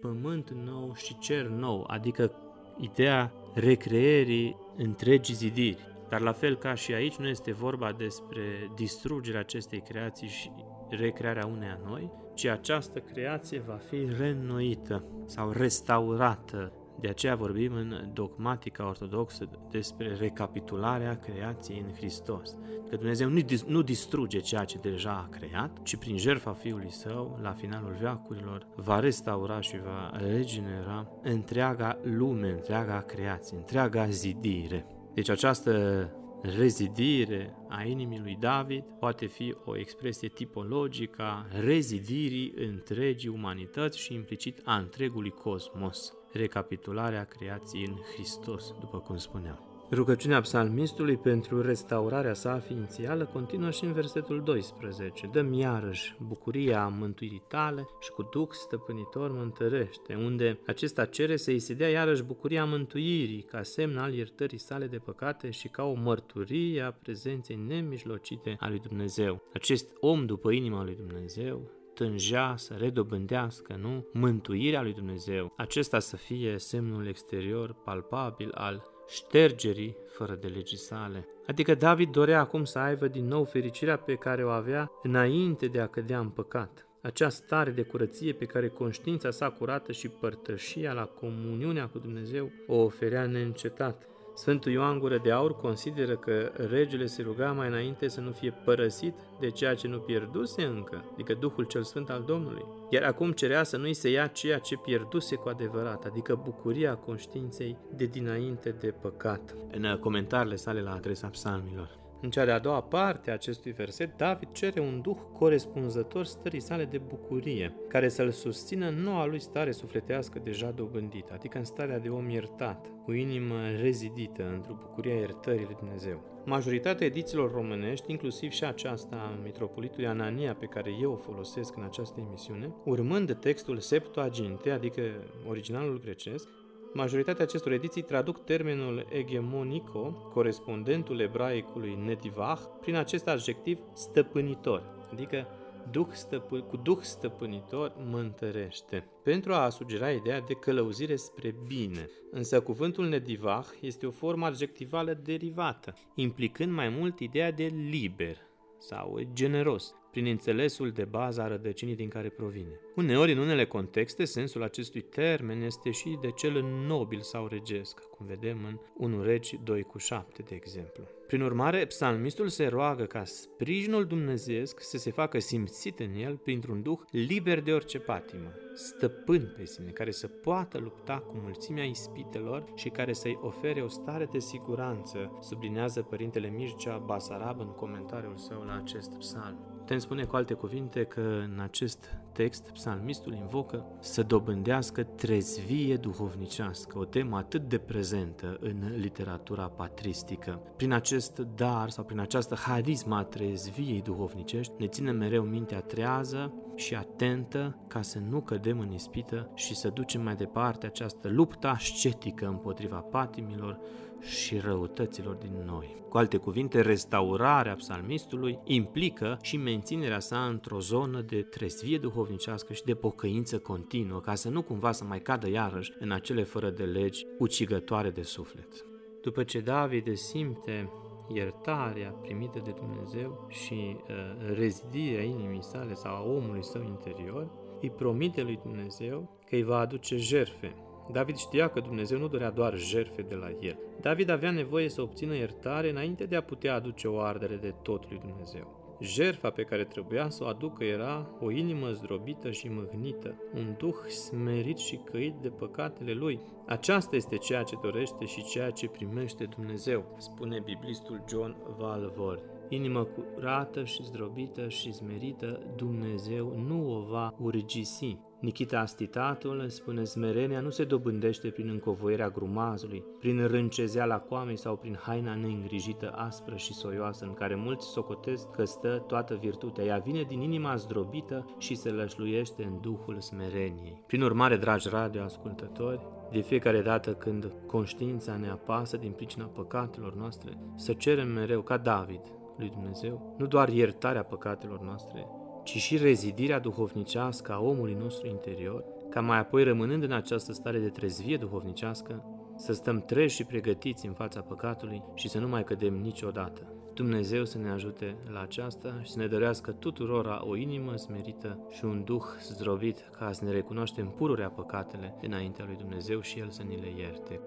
pământ 0.00 0.50
nou 0.50 0.92
și 0.94 1.18
cer 1.18 1.46
nou, 1.46 1.84
adică 1.86 2.32
ideea 2.78 3.32
recreerii 3.54 4.56
întregii 4.76 5.34
zidiri. 5.34 5.89
Dar 6.10 6.20
la 6.20 6.32
fel 6.32 6.56
ca 6.56 6.74
și 6.74 6.92
aici, 6.92 7.16
nu 7.16 7.28
este 7.28 7.52
vorba 7.52 7.92
despre 7.92 8.70
distrugerea 8.74 9.40
acestei 9.40 9.80
creații 9.80 10.28
și 10.28 10.50
recrearea 10.88 11.46
uneia 11.46 11.80
noi, 11.84 12.10
ci 12.34 12.44
această 12.44 12.98
creație 12.98 13.62
va 13.66 13.78
fi 13.88 14.08
reînnoită 14.18 15.04
sau 15.26 15.50
restaurată. 15.50 16.72
De 17.00 17.08
aceea 17.08 17.34
vorbim 17.34 17.72
în 17.74 18.10
dogmatica 18.12 18.86
ortodoxă 18.86 19.48
despre 19.70 20.14
recapitularea 20.14 21.18
creației 21.18 21.84
în 21.86 21.94
Hristos. 21.94 22.56
Că 22.88 22.96
Dumnezeu 22.96 23.28
nu 23.66 23.82
distruge 23.82 24.38
ceea 24.38 24.64
ce 24.64 24.78
deja 24.78 25.28
a 25.30 25.38
creat, 25.38 25.82
ci 25.82 25.96
prin 25.96 26.18
jertfa 26.18 26.52
Fiului 26.52 26.90
Său, 26.90 27.38
la 27.42 27.52
finalul 27.52 27.96
veacurilor, 28.00 28.66
va 28.76 29.00
restaura 29.00 29.60
și 29.60 29.80
va 29.80 30.10
regenera 30.16 31.08
întreaga 31.22 31.98
lume, 32.02 32.50
întreaga 32.50 33.00
creație, 33.00 33.56
întreaga 33.56 34.06
zidire. 34.06 34.86
Deci 35.20 35.28
această 35.28 36.10
rezidire 36.42 37.56
a 37.68 37.82
inimii 37.82 38.20
lui 38.22 38.36
David 38.40 38.84
poate 38.98 39.26
fi 39.26 39.54
o 39.64 39.78
expresie 39.78 40.28
tipologică 40.28 41.22
a 41.22 41.46
rezidirii 41.60 42.54
întregii 42.56 43.28
umanități 43.28 43.98
și 43.98 44.14
implicit 44.14 44.60
a 44.64 44.76
întregului 44.76 45.30
cosmos, 45.30 46.12
recapitularea 46.32 47.24
creației 47.24 47.86
în 47.86 47.96
Hristos, 48.14 48.74
după 48.80 48.98
cum 48.98 49.16
spuneam. 49.16 49.69
Rugăciunea 49.92 50.40
psalmistului 50.40 51.16
pentru 51.16 51.62
restaurarea 51.62 52.34
sa 52.34 52.58
ființială 52.58 53.24
continuă 53.32 53.70
și 53.70 53.84
în 53.84 53.92
versetul 53.92 54.42
12. 54.42 55.26
Dăm 55.32 55.52
iarăși 55.52 56.16
bucuria 56.26 56.88
mântuirii 56.88 57.42
tale 57.48 57.88
și 58.00 58.10
cu 58.10 58.22
duc 58.22 58.54
stăpânitor 58.54 59.32
mă 59.32 59.42
întărește, 59.42 60.14
unde 60.14 60.58
acesta 60.66 61.04
cere 61.04 61.36
să-i 61.36 61.58
se 61.58 61.74
dea 61.74 61.88
iarăși 61.88 62.22
bucuria 62.22 62.64
mântuirii 62.64 63.42
ca 63.42 63.62
semn 63.62 63.96
al 63.96 64.14
iertării 64.14 64.58
sale 64.58 64.86
de 64.86 64.98
păcate 64.98 65.50
și 65.50 65.68
ca 65.68 65.82
o 65.82 65.92
mărturie 65.92 66.80
a 66.80 66.92
prezenței 66.92 67.58
nemijlocite 67.66 68.56
a 68.60 68.68
lui 68.68 68.78
Dumnezeu. 68.78 69.42
Acest 69.54 69.88
om 70.00 70.26
după 70.26 70.50
inima 70.50 70.84
lui 70.84 70.96
Dumnezeu 70.96 71.70
tânjea 71.94 72.54
să 72.56 72.74
redobândească, 72.74 73.78
nu? 73.80 74.06
Mântuirea 74.12 74.82
lui 74.82 74.92
Dumnezeu. 74.92 75.52
Acesta 75.56 75.98
să 75.98 76.16
fie 76.16 76.58
semnul 76.58 77.06
exterior 77.06 77.72
palpabil 77.84 78.50
al 78.54 78.98
ștergerii 79.10 79.96
fără 80.08 80.34
de 80.40 80.46
legii 80.46 80.76
sale. 80.76 81.28
Adică 81.46 81.74
David 81.74 82.10
dorea 82.10 82.40
acum 82.40 82.64
să 82.64 82.78
aibă 82.78 83.08
din 83.08 83.26
nou 83.26 83.44
fericirea 83.44 83.96
pe 83.96 84.14
care 84.14 84.44
o 84.44 84.48
avea 84.48 84.90
înainte 85.02 85.66
de 85.66 85.80
a 85.80 85.86
cădea 85.86 86.18
în 86.18 86.28
păcat. 86.28 86.86
Acea 87.02 87.28
stare 87.28 87.70
de 87.70 87.82
curăție 87.82 88.32
pe 88.32 88.44
care 88.44 88.68
conștiința 88.68 89.30
sa 89.30 89.50
curată 89.50 89.92
și 89.92 90.08
părtășia 90.08 90.92
la 90.92 91.04
comuniunea 91.04 91.86
cu 91.86 91.98
Dumnezeu 91.98 92.50
o 92.66 92.76
oferea 92.76 93.26
neîncetat. 93.26 94.06
Sfântul 94.40 94.72
Ioan 94.72 94.98
Gură 94.98 95.18
de 95.18 95.30
Aur 95.30 95.56
consideră 95.56 96.16
că 96.16 96.52
regele 96.68 97.06
se 97.06 97.22
ruga 97.22 97.52
mai 97.52 97.68
înainte 97.68 98.08
să 98.08 98.20
nu 98.20 98.30
fie 98.30 98.50
părăsit 98.64 99.14
de 99.40 99.50
ceea 99.50 99.74
ce 99.74 99.88
nu 99.88 99.98
pierduse 99.98 100.64
încă, 100.64 101.04
adică 101.12 101.34
Duhul 101.34 101.64
cel 101.64 101.82
Sfânt 101.82 102.10
al 102.10 102.22
Domnului. 102.26 102.64
Iar 102.90 103.02
acum 103.02 103.32
cerea 103.32 103.62
să 103.62 103.76
nu-i 103.76 103.94
se 103.94 104.10
ia 104.10 104.26
ceea 104.26 104.58
ce 104.58 104.76
pierduse 104.76 105.36
cu 105.36 105.48
adevărat, 105.48 106.04
adică 106.04 106.40
bucuria 106.44 106.94
conștiinței 106.94 107.76
de 107.96 108.04
dinainte 108.04 108.70
de 108.70 108.94
păcat. 109.00 109.56
În 109.72 109.98
comentariile 110.00 110.56
sale 110.56 110.80
la 110.80 110.92
adresa 110.92 111.28
psalmilor. 111.28 111.99
În 112.22 112.30
cea 112.30 112.44
de-a 112.44 112.58
doua 112.58 112.82
parte 112.82 113.30
a 113.30 113.34
acestui 113.34 113.72
verset, 113.72 114.16
David 114.16 114.48
cere 114.52 114.80
un 114.80 115.00
duh 115.00 115.16
corespunzător 115.32 116.24
stării 116.24 116.60
sale 116.60 116.84
de 116.84 116.98
bucurie, 116.98 117.76
care 117.88 118.08
să-l 118.08 118.30
susțină 118.30 118.88
în 118.88 118.94
noua 118.94 119.26
lui 119.26 119.40
stare 119.40 119.70
sufletească 119.70 120.40
deja 120.44 120.70
dobândită, 120.70 121.32
adică 121.32 121.58
în 121.58 121.64
starea 121.64 121.98
de 121.98 122.08
om 122.08 122.28
iertat, 122.28 122.86
cu 123.04 123.12
inimă 123.12 123.54
rezidită 123.80 124.50
într-o 124.54 124.78
bucuria 124.80 125.14
iertării 125.14 125.64
lui 125.64 125.76
Dumnezeu. 125.78 126.30
Majoritatea 126.44 127.06
edițiilor 127.06 127.52
românești, 127.52 128.10
inclusiv 128.10 128.50
și 128.50 128.64
aceasta 128.64 129.16
a 129.16 129.42
Mitropolitului 129.44 130.06
Anania 130.06 130.54
pe 130.54 130.66
care 130.66 130.90
eu 131.00 131.12
o 131.12 131.16
folosesc 131.16 131.76
în 131.76 131.82
această 131.82 132.20
emisiune, 132.26 132.74
urmând 132.84 133.32
textul 133.32 133.78
Septuaginte, 133.78 134.70
adică 134.70 135.02
originalul 135.48 136.00
grecesc, 136.00 136.48
Majoritatea 136.92 137.44
acestor 137.44 137.72
ediții 137.72 138.02
traduc 138.02 138.44
termenul 138.44 139.06
egemonico, 139.10 140.28
corespondentul 140.32 141.20
ebraicului 141.20 141.94
netivah, 142.04 142.58
prin 142.80 142.94
acest 142.94 143.28
adjectiv 143.28 143.78
stăpânitor, 143.92 144.82
adică 145.12 145.46
duh 145.90 146.06
stăpân, 146.10 146.60
cu 146.60 146.76
duh 146.76 146.98
stăpânitor 147.00 147.92
mă 148.10 148.18
întărește, 148.18 149.08
pentru 149.22 149.52
a 149.52 149.68
sugera 149.68 150.10
ideea 150.10 150.40
de 150.40 150.54
călăuzire 150.54 151.16
spre 151.16 151.54
bine. 151.66 152.08
Însă 152.30 152.60
cuvântul 152.60 153.08
nedivah 153.08 153.66
este 153.80 154.06
o 154.06 154.10
formă 154.10 154.46
adjectivală 154.46 155.20
derivată, 155.24 155.94
implicând 156.14 156.72
mai 156.72 156.88
mult 156.88 157.20
ideea 157.20 157.52
de 157.52 157.64
liber 157.90 158.36
sau 158.78 159.20
generos, 159.32 159.94
prin 160.10 160.26
înțelesul 160.26 160.90
de 160.90 161.04
bază 161.04 161.42
a 161.42 161.46
rădăcinii 161.46 161.96
din 161.96 162.08
care 162.08 162.28
provine. 162.28 162.80
Uneori, 162.94 163.32
în 163.32 163.38
unele 163.38 163.66
contexte, 163.66 164.24
sensul 164.24 164.62
acestui 164.62 165.00
termen 165.00 165.62
este 165.62 165.90
și 165.90 166.18
de 166.20 166.30
cel 166.30 166.62
nobil 166.86 167.20
sau 167.20 167.46
regesc, 167.46 167.98
cum 167.98 168.26
vedem 168.26 168.58
în 168.64 168.78
1 168.96 169.22
Regi 169.22 169.58
2 169.64 169.82
cu 169.82 169.98
7, 169.98 170.42
de 170.42 170.54
exemplu. 170.54 171.04
Prin 171.26 171.42
urmare, 171.42 171.84
psalmistul 171.86 172.48
se 172.48 172.66
roagă 172.66 173.04
ca 173.04 173.24
sprijinul 173.24 174.06
dumnezeesc 174.06 174.80
să 174.80 174.98
se 174.98 175.10
facă 175.10 175.38
simțit 175.38 176.00
în 176.00 176.14
el 176.14 176.36
printr-un 176.36 176.82
duh 176.82 176.98
liber 177.10 177.60
de 177.60 177.72
orice 177.72 177.98
patimă, 177.98 178.52
stăpân 178.74 179.54
pe 179.56 179.64
sine, 179.64 179.90
care 179.90 180.10
să 180.10 180.26
poată 180.26 180.78
lupta 180.78 181.18
cu 181.18 181.36
mulțimea 181.42 181.84
ispitelor 181.84 182.64
și 182.74 182.88
care 182.88 183.12
să-i 183.12 183.38
ofere 183.42 183.80
o 183.80 183.88
stare 183.88 184.28
de 184.32 184.38
siguranță, 184.38 185.38
sublinează 185.40 186.02
Părintele 186.02 186.48
Mircea 186.48 186.96
Basarab 186.96 187.60
în 187.60 187.72
comentariul 187.74 188.36
său 188.36 188.62
la 188.62 188.76
acest 188.76 189.18
psalm. 189.18 189.69
Putem 189.80 189.98
spune 189.98 190.24
cu 190.24 190.36
alte 190.36 190.54
cuvinte 190.54 191.04
că 191.04 191.20
în 191.20 191.58
acest 191.62 192.14
text 192.32 192.70
psalmistul 192.70 193.34
invocă 193.34 193.84
să 194.00 194.22
dobândească 194.22 195.02
trezvie 195.02 195.96
duhovnicească, 195.96 196.98
o 196.98 197.04
temă 197.04 197.36
atât 197.36 197.68
de 197.68 197.78
prezentă 197.78 198.58
în 198.60 198.94
literatura 198.96 199.68
patristică. 199.68 200.60
Prin 200.76 200.92
acest 200.92 201.38
dar 201.38 201.90
sau 201.90 202.04
prin 202.04 202.18
această 202.18 202.54
harisma 202.54 203.18
a 203.18 203.24
trezviei 203.24 204.02
duhovnicești 204.02 204.72
ne 204.78 204.86
ține 204.86 205.10
mereu 205.10 205.42
mintea 205.42 205.80
trează 205.80 206.52
și 206.74 206.94
atentă 206.94 207.78
ca 207.86 208.02
să 208.02 208.18
nu 208.18 208.40
cădem 208.40 208.80
în 208.80 208.92
ispită 208.92 209.50
și 209.54 209.74
să 209.76 209.88
ducem 209.88 210.22
mai 210.22 210.34
departe 210.34 210.86
această 210.86 211.28
luptă 211.28 211.66
ascetică 211.66 212.46
împotriva 212.46 212.96
patimilor 212.96 213.80
și 214.20 214.58
răutăților 214.58 215.34
din 215.34 215.62
noi. 215.66 215.98
Cu 216.08 216.18
alte 216.18 216.36
cuvinte, 216.36 216.80
restaurarea 216.80 217.74
psalmistului 217.74 218.58
implică 218.64 219.38
și 219.42 219.56
menținerea 219.56 220.18
sa 220.18 220.46
într-o 220.46 220.80
zonă 220.80 221.20
de 221.20 221.42
trezvie 221.42 221.98
duhovnicească 221.98 222.72
și 222.72 222.84
de 222.84 222.94
pocăință 222.94 223.58
continuă, 223.58 224.20
ca 224.20 224.34
să 224.34 224.48
nu 224.48 224.62
cumva 224.62 224.92
să 224.92 225.04
mai 225.04 225.20
cadă 225.20 225.48
iarăși 225.48 225.92
în 225.98 226.10
acele 226.10 226.42
fără 226.42 226.70
de 226.70 226.84
legi 226.84 227.26
ucigătoare 227.38 228.10
de 228.10 228.22
suflet. 228.22 228.84
După 229.22 229.42
ce 229.42 229.60
David 229.60 230.14
simte 230.14 230.90
iertarea 231.28 232.10
primită 232.10 232.60
de 232.64 232.70
Dumnezeu 232.70 233.46
și 233.48 233.96
uh, 233.96 234.14
rezidirea 234.54 235.22
inimii 235.22 235.62
sale 235.62 235.94
sau 235.94 236.14
a 236.14 236.22
omului 236.22 236.64
său 236.64 236.82
interior, 236.82 237.50
îi 237.80 237.90
promite 237.90 238.42
lui 238.42 238.58
Dumnezeu 238.62 239.38
că 239.48 239.54
îi 239.54 239.62
va 239.62 239.78
aduce 239.78 240.16
jerfe 240.16 240.74
David 241.12 241.36
știa 241.36 241.68
că 241.68 241.80
Dumnezeu 241.80 242.18
nu 242.18 242.28
dorea 242.28 242.50
doar 242.50 242.76
jerfe 242.76 243.22
de 243.22 243.34
la 243.34 243.50
el. 243.60 243.78
David 244.00 244.28
avea 244.28 244.50
nevoie 244.50 244.88
să 244.88 245.02
obțină 245.02 245.34
iertare 245.34 245.90
înainte 245.90 246.24
de 246.24 246.36
a 246.36 246.42
putea 246.42 246.74
aduce 246.74 247.08
o 247.08 247.20
ardere 247.20 247.56
de 247.56 247.74
tot 247.82 248.08
lui 248.08 248.18
Dumnezeu. 248.18 248.80
Jerfa 249.00 249.50
pe 249.50 249.62
care 249.62 249.84
trebuia 249.84 250.30
să 250.30 250.44
o 250.44 250.46
aducă 250.46 250.84
era 250.84 251.30
o 251.40 251.50
inimă 251.50 251.90
zdrobită 251.90 252.50
și 252.50 252.68
mâhnită, 252.68 253.34
un 253.54 253.74
duh 253.78 253.96
smerit 254.08 254.78
și 254.78 254.96
căit 254.96 255.34
de 255.40 255.48
păcatele 255.48 256.12
lui. 256.12 256.40
Aceasta 256.66 257.16
este 257.16 257.36
ceea 257.36 257.62
ce 257.62 257.76
dorește 257.82 258.24
și 258.24 258.44
ceea 258.44 258.70
ce 258.70 258.88
primește 258.88 259.44
Dumnezeu, 259.44 260.14
spune 260.18 260.60
biblistul 260.64 261.24
John 261.28 261.56
Valvord. 261.78 262.42
Inimă 262.68 263.04
curată 263.04 263.84
și 263.84 264.04
zdrobită 264.04 264.68
și 264.68 264.92
smerită, 264.92 265.60
Dumnezeu 265.76 266.56
nu 266.66 266.96
o 266.96 267.00
va 267.00 267.34
urgisi. 267.38 268.18
Nikita 268.40 268.78
Astitatul 268.78 269.68
spune 269.68 270.04
smerenia 270.04 270.60
nu 270.60 270.70
se 270.70 270.84
dobândește 270.84 271.48
prin 271.48 271.68
încovoierea 271.68 272.28
grumazului, 272.28 273.04
prin 273.18 273.46
râncezeala 273.46 274.18
coamei 274.18 274.56
sau 274.56 274.76
prin 274.76 274.98
haina 275.02 275.34
neîngrijită, 275.34 276.12
aspră 276.14 276.56
și 276.56 276.74
soioasă, 276.74 277.24
în 277.24 277.34
care 277.34 277.54
mulți 277.54 277.86
socotesc 277.86 278.50
că 278.50 278.64
stă 278.64 279.04
toată 279.06 279.34
virtutea. 279.34 279.84
Ea 279.84 279.98
vine 279.98 280.22
din 280.22 280.40
inima 280.40 280.76
zdrobită 280.76 281.54
și 281.58 281.74
se 281.74 281.90
lășluiește 281.90 282.62
în 282.62 282.80
duhul 282.80 283.20
smereniei. 283.20 284.02
Prin 284.06 284.22
urmare, 284.22 284.56
dragi 284.56 284.88
radioascultători, 284.88 286.06
de 286.30 286.40
fiecare 286.40 286.82
dată 286.82 287.14
când 287.14 287.52
conștiința 287.66 288.36
ne 288.36 288.48
apasă 288.48 288.96
din 288.96 289.12
pricina 289.12 289.44
păcatelor 289.44 290.14
noastre, 290.14 290.58
să 290.76 290.92
cerem 290.92 291.28
mereu, 291.28 291.62
ca 291.62 291.76
David, 291.76 292.22
lui 292.56 292.68
Dumnezeu, 292.68 293.34
nu 293.38 293.46
doar 293.46 293.68
iertarea 293.68 294.22
păcatelor 294.22 294.80
noastre, 294.80 295.26
ci 295.62 295.76
și 295.76 295.96
rezidirea 295.96 296.58
duhovnicească 296.58 297.52
a 297.52 297.60
omului 297.60 297.96
nostru 298.00 298.26
interior, 298.26 298.84
ca 299.10 299.20
mai 299.20 299.38
apoi 299.38 299.64
rămânând 299.64 300.02
în 300.02 300.12
această 300.12 300.52
stare 300.52 300.78
de 300.78 300.88
trezvie 300.88 301.36
duhovnicească, 301.36 302.24
să 302.56 302.72
stăm 302.72 303.00
treji 303.00 303.34
și 303.34 303.44
pregătiți 303.44 304.06
în 304.06 304.12
fața 304.12 304.40
păcatului 304.40 305.02
și 305.14 305.28
să 305.28 305.38
nu 305.38 305.48
mai 305.48 305.64
cădem 305.64 305.94
niciodată. 305.94 306.72
Dumnezeu 306.94 307.44
să 307.44 307.58
ne 307.58 307.70
ajute 307.70 308.16
la 308.32 308.40
aceasta 308.40 309.00
și 309.02 309.10
să 309.10 309.18
ne 309.18 309.26
dorească 309.26 309.72
tuturora 309.72 310.46
o 310.46 310.56
inimă 310.56 310.96
smerită 310.96 311.66
și 311.70 311.84
un 311.84 312.04
duh 312.04 312.24
zdrobit 312.42 313.10
ca 313.18 313.32
să 313.32 313.44
ne 313.44 313.50
recunoaștem 313.50 314.06
pururea 314.16 314.48
păcatele 314.48 315.14
înaintea 315.22 315.64
lui 315.64 315.76
Dumnezeu 315.76 316.20
și 316.20 316.38
El 316.38 316.50
să 316.50 316.62
ni 316.62 316.80
le 316.80 317.00
ierte. 317.00 317.40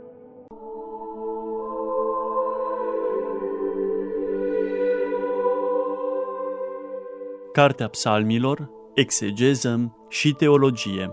Cartea 7.54 7.88
Psalmilor, 7.88 8.70
Exegeză 8.94 9.98
și 10.10 10.34
Teologie. 10.34 11.12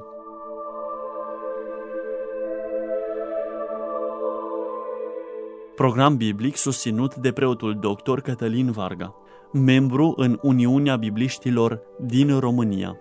Program 5.74 6.16
biblic 6.16 6.57
susținut 6.57 7.14
de 7.14 7.33
preotul 7.33 7.79
dr. 7.79 8.20
Cătălin 8.20 8.70
Varga, 8.70 9.14
membru 9.53 10.14
în 10.16 10.38
Uniunea 10.42 10.96
Bibliștilor 10.96 11.83
din 11.98 12.38
România. 12.38 12.98